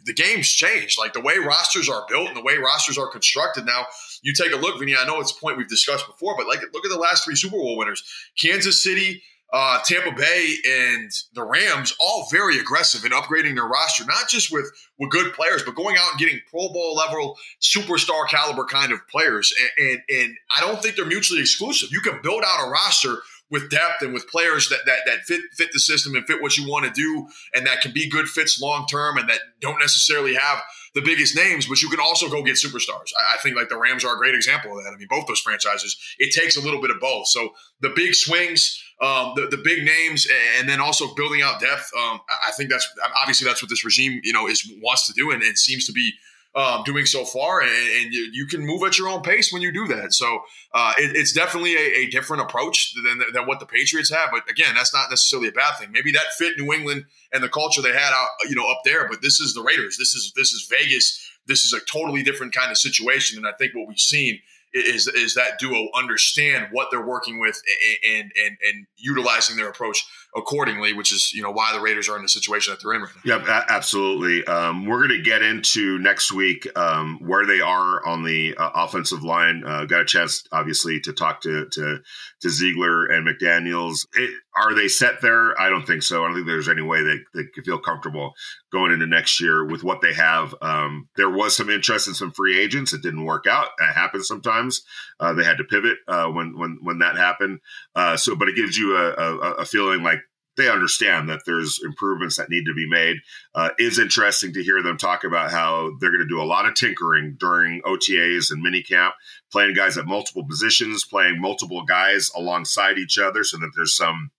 the 0.05 0.15
game's 0.15 0.49
changed. 0.49 0.99
Like 0.99 1.13
the 1.13 1.21
way 1.21 1.39
rosters 1.39 1.89
are 1.89 2.05
built 2.09 2.29
and 2.29 2.37
the 2.37 2.43
way 2.43 2.57
rosters 2.57 2.99
are 2.99 3.09
constructed 3.09 3.67
now. 3.67 3.87
You 4.23 4.33
take 4.35 4.53
a 4.53 4.57
look, 4.57 4.79
Vinny. 4.79 4.97
I 4.97 5.07
know 5.07 5.21
it's 5.21 5.37
a 5.37 5.41
point 5.41 5.57
we've 5.57 5.69
discussed 5.69 6.07
before, 6.07 6.37
but 6.37 6.47
like 6.47 6.61
look 6.73 6.85
at 6.85 6.91
the 6.91 6.99
last 6.99 7.25
three 7.25 7.37
Super 7.37 7.57
Bowl 7.57 7.77
winners: 7.77 8.03
Kansas 8.41 8.83
City, 8.83 9.23
uh, 9.53 9.81
Tampa 9.85 10.13
Bay, 10.13 10.55
and 10.67 11.11
the 11.35 11.45
Rams. 11.45 11.95
All 12.01 12.29
very 12.31 12.59
aggressive 12.59 13.05
in 13.05 13.13
upgrading 13.13 13.55
their 13.55 13.67
roster, 13.67 14.05
not 14.05 14.29
just 14.29 14.53
with 14.53 14.71
with 14.99 15.11
good 15.11 15.33
players, 15.35 15.63
but 15.63 15.75
going 15.75 15.97
out 15.99 16.13
and 16.13 16.21
getting 16.21 16.41
Pro 16.51 16.73
Bowl 16.73 16.95
level, 16.95 17.37
superstar 17.61 18.29
caliber 18.29 18.65
kind 18.65 18.93
of 18.93 19.01
players. 19.09 19.53
And, 19.79 19.89
and, 19.89 20.21
and 20.21 20.37
I 20.57 20.61
don't 20.61 20.83
think 20.83 20.97
they're 20.97 21.05
mutually 21.05 21.41
exclusive. 21.41 21.91
You 21.93 22.01
can 22.01 22.21
build 22.23 22.43
out 22.47 22.67
a 22.67 22.71
roster 22.71 23.19
with 23.53 23.71
depth 23.71 24.01
and 24.01 24.13
with 24.13 24.27
players 24.27 24.69
that 24.71 24.81
that 24.87 25.01
that 25.07 25.19
fit 25.27 25.43
fit 25.53 25.69
the 25.73 25.79
system 25.79 26.17
and 26.17 26.27
fit 26.27 26.43
what 26.43 26.57
you 26.57 26.69
want 26.69 26.87
to 26.87 26.91
do, 26.91 27.29
and 27.55 27.67
that 27.67 27.83
can 27.83 27.93
be 27.93 28.09
good 28.09 28.27
fits 28.27 28.61
long 28.61 28.87
term, 28.87 29.19
and 29.19 29.29
that 29.29 29.39
don't 29.61 29.79
necessarily 29.79 30.35
have 30.35 30.63
the 30.95 31.03
biggest 31.03 31.37
names, 31.37 31.67
but 31.67 31.81
you 31.81 31.89
can 31.89 32.01
also 32.01 32.29
go 32.29 32.43
get 32.43 32.57
superstars. 32.57 33.13
I, 33.19 33.35
I, 33.35 33.39
think 33.43 33.57
like 33.57 33.69
the 33.71 33.79
Rams 33.79 34.05
are 34.05 34.15
a 34.15 34.19
great 34.19 34.35
example 34.35 34.77
of 34.77 34.85
that. 34.85 34.93
I 34.93 34.97
mean, 34.97 35.07
both 35.09 35.27
those 35.27 35.41
franchises, 35.41 35.97
it 36.19 36.35
takes 36.39 36.57
a 36.57 36.61
little 36.61 36.83
bit 36.83 36.91
of 36.91 37.01
both. 37.01 37.29
So 37.29 37.51
the 37.81 37.91
big 37.97 38.15
swings, 38.15 38.83
um, 39.01 39.33
the, 39.35 39.47
the 39.51 39.57
big 39.57 39.85
names, 39.85 40.27
and 40.59 40.69
then 40.69 40.81
also 40.81 41.15
building 41.15 41.41
out 41.41 41.61
depth. 41.61 41.91
Um, 41.99 42.21
I 42.47 42.51
think 42.53 42.69
that's 42.69 42.87
obviously 43.21 43.47
that's 43.47 43.63
what 43.63 43.71
this 43.71 43.85
regime, 43.87 44.21
you 44.23 44.35
know, 44.35 44.47
is 44.49 44.71
wants 44.83 45.07
to 45.07 45.15
do 45.15 45.31
and, 45.31 45.43
and 45.43 45.57
seems 45.57 45.87
to 45.87 45.93
be 45.93 46.13
um, 46.55 46.83
doing 46.85 47.07
so 47.07 47.25
far, 47.25 47.63
and, 47.63 47.71
and 47.71 48.13
you, 48.13 48.31
you, 48.33 48.47
can 48.47 48.67
move 48.67 48.83
at 48.83 48.99
your 48.99 49.09
own 49.09 49.23
pace 49.23 49.53
when 49.53 49.63
you 49.63 49.73
do 49.73 49.87
that. 49.89 50.13
So 50.13 50.41
uh, 50.75 50.93
it, 50.99 51.17
it's 51.17 51.33
definitely 51.33 51.75
a, 51.77 52.01
a, 52.01 52.07
different 52.11 52.43
approach 52.43 52.93
than, 53.05 53.23
than 53.33 53.47
what 53.47 53.59
the 53.59 53.65
Patriots 53.65 54.11
have. 54.11 54.29
But 54.31 54.51
again, 54.51 54.75
that's 54.75 54.93
not 54.93 55.09
necessarily 55.09 55.49
a 55.49 55.53
bad 55.53 55.79
thing. 55.79 55.91
Maybe 55.93 56.13
that 56.13 56.35
fit 56.37 56.59
New 56.59 56.73
England 56.73 57.07
and 57.33 57.43
the 57.43 57.49
culture 57.49 57.81
they 57.81 57.93
had 57.93 58.13
out, 58.13 58.29
you 58.49 58.55
know, 58.55 58.71
up 58.71 58.81
there. 58.85 59.09
But 59.09 59.23
this 59.23 59.41
is 59.41 59.55
the 59.55 59.63
Raiders. 59.63 59.97
This 59.97 60.15
is 60.15 60.33
this 60.37 60.53
is 60.53 60.69
Vegas. 60.71 61.19
This 61.47 61.65
is 61.65 61.73
a 61.73 61.81
totally 61.91 62.23
different 62.23 62.55
kind 62.55 62.71
of 62.71 62.77
situation. 62.77 63.39
And 63.39 63.47
I 63.47 63.53
think 63.53 63.75
what 63.75 63.89
we've 63.89 63.99
seen 63.99 64.39
is 64.75 65.07
is 65.07 65.35
that 65.35 65.59
duo 65.59 65.89
understand 65.95 66.69
what 66.71 66.89
they're 66.91 67.05
working 67.05 67.39
with 67.41 67.61
and 68.09 68.33
and 68.45 68.57
and 68.69 68.87
utilizing 68.97 69.57
their 69.57 69.69
approach 69.69 70.05
accordingly, 70.37 70.93
which 70.93 71.13
is 71.13 71.33
you 71.33 71.43
know 71.43 71.51
why 71.51 71.73
the 71.73 71.81
Raiders 71.81 72.09
are 72.09 72.17
in 72.17 72.23
the 72.23 72.29
situation 72.29 72.73
that 72.73 72.83
they're 72.83 72.95
in 72.95 73.03
right 73.03 73.11
now. 73.25 73.37
Yep, 73.37 73.49
a- 73.49 73.73
absolutely. 73.73 74.45
Um, 74.45 74.87
we're 74.87 75.07
going 75.07 75.19
to 75.19 75.23
get 75.23 75.43
into 75.43 75.99
next 75.99 76.33
week 76.33 76.67
um, 76.77 77.19
where 77.21 77.47
they 77.47 77.61
are 77.61 78.05
on 78.07 78.25
the 78.25 78.55
uh, 78.57 78.71
offensive 78.75 79.23
line. 79.23 79.63
Uh, 79.67 79.85
got 79.85 80.01
a 80.01 80.05
chance, 80.05 80.45
obviously, 80.53 81.01
to 81.01 81.13
talk 81.13 81.41
to 81.43 81.67
to, 81.73 81.99
to 82.41 82.51
Ziegler 82.51 83.07
and 83.07 83.27
McDaniels. 83.27 84.07
It, 84.15 84.31
are 84.55 84.75
they 84.75 84.89
set 84.89 85.23
there? 85.23 85.59
I 85.59 85.71
don't 85.71 85.87
think 85.87 86.03
so. 86.03 86.23
I 86.23 86.27
don't 86.27 86.35
think 86.35 86.47
there's 86.47 86.69
any 86.69 86.83
way 86.83 87.03
they, 87.03 87.21
they 87.35 87.49
could 87.55 87.65
feel 87.65 87.79
comfortable 87.79 88.35
going 88.71 88.93
into 88.93 89.07
next 89.07 89.41
year 89.41 89.65
with 89.65 89.83
what 89.83 90.03
they 90.03 90.13
have. 90.13 90.55
Um, 90.61 91.09
there 91.17 91.31
was 91.31 91.57
some 91.57 91.71
interest 91.71 92.07
in 92.07 92.13
some 92.13 92.33
free 92.33 92.59
agents. 92.59 92.93
It 92.93 93.03
didn't 93.03 93.25
work 93.25 93.47
out. 93.47 93.69
That 93.79 93.95
happens 93.95 94.29
sometimes. 94.29 94.83
Uh, 95.19 95.33
they 95.33 95.45
had 95.45 95.57
to 95.59 95.65
pivot 95.65 95.99
uh, 96.07 96.27
when 96.27 96.59
when 96.59 96.79
when 96.83 96.99
that 96.99 97.17
happened. 97.17 97.61
Uh, 97.95 98.17
so, 98.17 98.35
but 98.35 98.49
it 98.49 98.57
gives 98.57 98.77
you 98.77 98.97
a, 98.97 99.13
a, 99.13 99.53
a, 99.59 99.65
feeling 99.65 100.03
like 100.03 100.19
they 100.57 100.69
understand 100.69 101.29
that 101.29 101.43
there's 101.47 101.81
improvements 101.83 102.37
that 102.37 102.51
need 102.51 102.65
to 102.67 102.75
be 102.75 102.89
made. 102.89 103.17
Uh, 103.55 103.71
interesting 103.79 104.53
to 104.53 104.63
hear 104.63 104.83
them 104.83 104.99
talk 104.99 105.25
about 105.25 105.51
how 105.51 105.91
they're 106.01 106.11
going 106.11 106.21
to 106.21 106.29
do 106.29 106.41
a 106.41 106.45
lot 106.45 106.67
of 106.67 106.75
tinkering 106.75 107.37
during 107.39 107.81
OTAs 107.83 108.51
and 108.51 108.65
minicamp, 108.65 109.13
playing 109.51 109.75
guys 109.75 109.97
at 109.97 110.07
multiple 110.07 110.47
positions, 110.47 111.05
playing 111.05 111.41
multiple 111.41 111.85
guys 111.85 112.31
alongside 112.37 112.99
each 112.99 113.19
other, 113.19 113.45
so 113.45 113.59
that 113.59 113.71
there's 113.75 113.97
some 113.97 114.31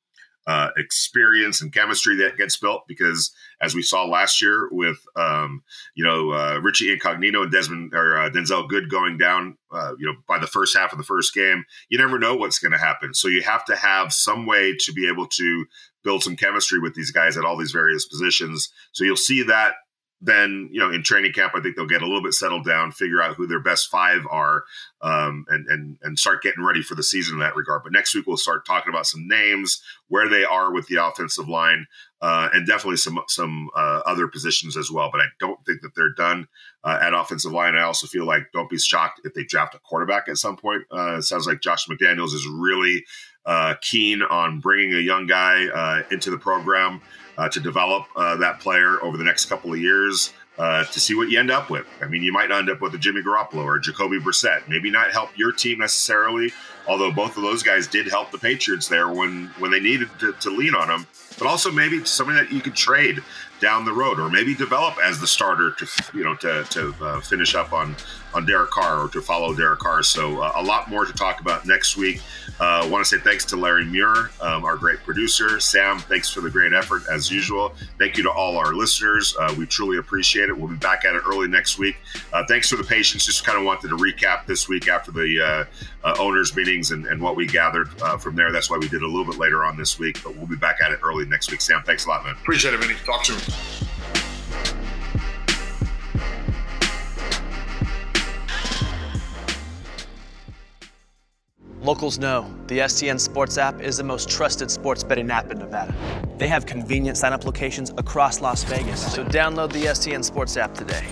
uh, 0.45 0.69
experience 0.76 1.62
and 1.62 1.73
chemistry 1.73 2.17
that 2.17 2.38
gets 2.38 2.58
built 2.58 2.84
because 2.86 3.34
as 3.62 3.73
we 3.73 3.82
saw 3.82 4.04
last 4.04 4.41
year 4.41 4.67
with 4.71 4.97
um, 5.15 5.63
you 5.95 6.04
know 6.04 6.32
uh, 6.32 6.60
Richie 6.62 6.91
Incognito 6.91 7.43
and 7.43 7.52
Desmond 7.52 7.93
or 7.93 8.17
uh, 8.17 8.30
Denzelle 8.30 8.67
Good 8.67 8.89
going 8.89 9.17
down 9.17 9.58
uh, 9.71 9.93
you 9.97 10.06
know 10.06 10.15
by 10.28 10.39
the 10.39 10.47
first 10.47 10.76
half 10.76 10.91
of 10.91 10.97
the 10.97 11.06
first 11.06 11.34
game 11.34 11.63
you 11.88 11.97
never 11.97 12.19
know 12.19 12.36
what's 12.36 12.60
going 12.60 12.73
to 12.73 12.78
happen 12.78 13.13
so 13.13 13.30
you 13.30 13.41
have 13.41 13.63
to 13.65 13.76
have 13.76 14.12
some 14.12 14.45
way 14.45 14.76
to 14.82 14.91
be 14.91 15.08
able 15.08 15.28
to 15.28 15.65
build 16.04 16.24
some 16.24 16.36
chemistry 16.36 16.80
with 16.80 16.94
these 16.96 17.12
guys 17.12 17.38
at 17.38 17.46
all 17.46 17.58
these 17.58 17.72
various 17.72 18.06
positions 18.06 18.72
so 18.92 19.04
you'll 19.04 19.16
see 19.16 19.44
that 19.44 19.76
then 20.24 20.70
you 20.72 20.80
know 20.80 20.89
in 20.89 21.04
training 21.04 21.34
camp, 21.34 21.54
I 21.54 21.60
think 21.60 21.76
they'll 21.76 21.86
get 21.86 22.02
a 22.02 22.06
little 22.06 22.24
bit 22.24 22.34
settled 22.34 22.66
down, 22.66 22.92
figure 22.92 23.22
out 23.22 23.36
who 23.36 23.46
their 23.46 23.60
best 23.60 23.92
five 23.92 24.26
are, 24.32 24.63
um, 25.02 25.46
and 25.50 25.68
and 25.68 25.98
and 26.02 26.18
start 26.18 26.42
getting 26.42 26.63
ready 26.63 26.82
for 26.82 26.96
the 26.96 27.04
season 27.04 27.36
in 27.36 27.39
that 27.42 27.56
regard. 27.56 27.84
But 27.84 27.92
next 27.92 28.16
week 28.16 28.26
we'll 28.26 28.38
start 28.38 28.66
talking 28.66 28.92
about 28.92 29.06
some 29.06 29.28
names, 29.28 29.82
where 30.08 30.30
they 30.30 30.46
are 30.46 30.74
with 30.74 30.88
the 30.88 31.06
offensive 31.06 31.50
line, 31.50 31.88
uh, 32.22 32.50
and 32.54 32.66
definitely 32.66 32.98
some 32.98 33.20
some 33.28 33.70
uh, 33.76 34.02
other 34.06 34.28
positions 34.28 34.78
as 34.78 34.89
well. 34.89 35.10
But 35.12 35.22
I 35.22 35.28
don't 35.39 35.63
think 35.66 35.82
that 35.82 35.92
they're 35.94 36.13
done 36.13 36.48
uh, 36.86 37.00
at 37.02 37.13
offensive 37.13 37.52
line. 37.52 37.76
I 37.76 37.84
also 37.84 38.08
feel 38.08 38.26
like 38.26 38.44
don't 38.54 38.70
be 38.70 38.78
shocked 38.78 39.22
if 39.26 39.34
they 39.34 39.44
draft 39.44 39.76
a 39.76 39.80
quarterback 39.80 40.30
at 40.30 40.38
some 40.38 40.56
point. 40.56 40.84
Uh, 40.89 41.18
it 41.18 41.24
sounds 41.24 41.48
like 41.48 41.62
Josh 41.62 41.88
McDaniels 41.88 42.34
is 42.34 42.48
really 42.48 43.04
uh, 43.45 43.75
keen 43.82 44.21
on 44.21 44.60
bringing 44.60 44.95
a 44.95 44.99
young 44.99 45.27
guy 45.27 45.67
uh, 45.67 46.03
into 46.12 46.29
the 46.29 46.38
program 46.38 47.01
uh, 47.38 47.49
to 47.49 47.60
develop 47.60 48.06
uh, 48.15 48.38
that 48.38 48.60
player 48.60 49.03
over 49.03 49.17
the 49.17 49.23
next 49.23 49.45
couple 49.45 49.73
of 49.73 49.79
years 49.79 50.34
uh, 50.58 50.84
to 50.86 50.99
see 50.99 51.15
what 51.15 51.29
you 51.29 51.39
end 51.39 51.51
up 51.51 51.69
with. 51.69 51.86
I 52.01 52.08
mean, 52.08 52.23
you 52.23 52.32
might 52.32 52.51
end 52.51 52.69
up 52.69 52.82
with 52.82 52.93
a 52.93 52.97
Jimmy 52.97 53.21
Garoppolo 53.21 53.63
or 53.63 53.79
Jacoby 53.79 54.19
Brissett. 54.19 54.67
Maybe 54.67 54.91
not 54.91 55.12
help 55.12 55.38
your 55.38 55.51
team 55.51 55.79
necessarily, 55.79 56.53
although 56.88 57.12
both 57.12 57.38
of 57.38 57.43
those 57.43 57.63
guys 57.63 57.88
did 57.88 58.08
help 58.08 58.32
the 58.32 58.38
Patriots 58.38 58.88
there 58.88 59.10
when 59.10 59.48
when 59.60 59.72
they 59.72 59.80
needed 59.80 60.10
to, 60.19 60.34
to 60.34 60.50
lean 60.50 60.76
on 60.76 60.88
them. 60.88 61.08
But 61.38 61.48
also 61.48 61.72
maybe 61.72 62.04
somebody 62.06 62.39
that 62.39 62.52
you 62.52 62.62
could 62.62 62.76
trade 62.76 63.24
down 63.60 63.86
the 63.86 63.93
road, 63.93 64.19
or 64.19 64.30
maybe 64.30 64.54
develop 64.54 64.96
as 65.04 65.19
the 65.19 65.28
starter 65.28 65.72
to 65.72 65.88
you 66.13 66.24
know 66.24 66.36
to 66.36 66.63
to 66.69 66.93
uh, 67.02 67.22
finish 67.22 67.56
up 67.56 67.74
on 67.74 67.96
on 68.34 68.46
Derek 68.46 68.72
Carr 68.72 69.06
or 69.06 69.10
to 69.10 69.22
follow 69.22 69.54
Derek 69.54 69.80
Carr. 69.80 70.04
So 70.04 70.41
uh, 70.41 70.52
a 70.56 70.63
lot 70.63 70.89
more 70.89 71.06
to 71.06 71.13
talk 71.13 71.39
about 71.39 71.65
next 71.65 71.98
week. 71.98 72.22
I 72.60 72.82
uh, 72.82 72.89
want 72.89 73.06
to 73.06 73.10
say 73.10 73.22
thanks 73.24 73.46
to 73.46 73.56
Larry 73.56 73.86
Muir, 73.86 74.30
um, 74.41 74.63
our 74.63 74.76
great 74.76 75.00
producer. 75.00 75.60
Sam, 75.60 76.00
thanks 76.00 76.30
for 76.30 76.41
the 76.41 76.50
great 76.50 76.74
effort 76.74 77.04
as 77.12 77.32
usual. 77.32 77.74
Thank 77.98 78.17
you 78.17 78.24
to 78.24 78.32
all 78.32 78.58
our 78.58 78.74
listeners. 78.74 79.36
Uh, 79.39 79.54
we 79.58 79.65
truly 79.65 79.98
appreciate 79.98 80.50
it. 80.50 80.58
We'll 80.58 80.69
be 80.69 80.76
back 80.76 81.06
at 81.06 81.15
it 81.15 81.24
early 81.28 81.48
next 81.48 81.80
week. 81.80 81.98
Uh, 82.32 82.43
thanks 82.48 82.69
for 82.69 82.76
the 82.76 82.84
patience. 82.84 83.26
Just 83.26 83.43
kind 83.43 83.58
of 83.58 83.65
wanted 83.65 83.89
to 83.89 83.98
recap 83.98 84.46
this 84.46 84.69
week 84.69 84.88
after 84.88 85.12
the 85.12 85.67
uh, 86.04 86.08
uh, 86.08 86.15
owners' 86.73 86.91
and, 86.91 87.05
and, 87.05 87.21
what 87.21 87.36
we 87.36 87.45
gathered 87.45 87.89
uh, 88.01 88.17
from 88.17 88.36
there. 88.36 88.51
That's 88.51 88.69
why 88.69 88.77
we 88.77 88.88
did 88.88 89.01
a 89.01 89.07
little 89.07 89.25
bit 89.25 89.39
later 89.39 89.63
on 89.65 89.77
this 89.77 89.99
week, 89.99 90.23
but 90.23 90.36
we'll 90.36 90.47
be 90.47 90.55
back 90.55 90.77
at 90.83 90.91
it 90.91 90.99
early 91.03 91.25
next 91.25 91.51
week. 91.51 91.62
Sam, 91.62 91.83
thanks 91.86 92.05
a 92.05 92.09
lot, 92.09 92.23
man. 92.23 92.36
Appreciate 92.36 92.73
it, 92.73 92.79
Vinny. 92.79 92.95
Talk 93.05 93.25
soon. 93.25 93.39
Locals 101.81 102.17
know 102.17 102.49
the 102.67 102.79
STN 102.79 103.19
Sports 103.19 103.57
app 103.57 103.81
is 103.81 103.97
the 103.97 104.05
most 104.05 104.29
trusted 104.29 104.71
sports 104.71 105.03
betting 105.03 105.29
app 105.29 105.51
in 105.51 105.59
Nevada. 105.59 105.93
They 106.38 106.47
have 106.47 106.65
convenient 106.65 107.17
sign 107.17 107.33
up 107.33 107.43
locations 107.45 107.91
across 107.97 108.39
Las 108.39 108.63
Vegas, 108.63 109.13
so 109.13 109.25
download 109.25 109.71
the 109.73 109.86
STN 109.86 110.23
Sports 110.23 110.55
app 110.55 110.73
today. 110.73 111.05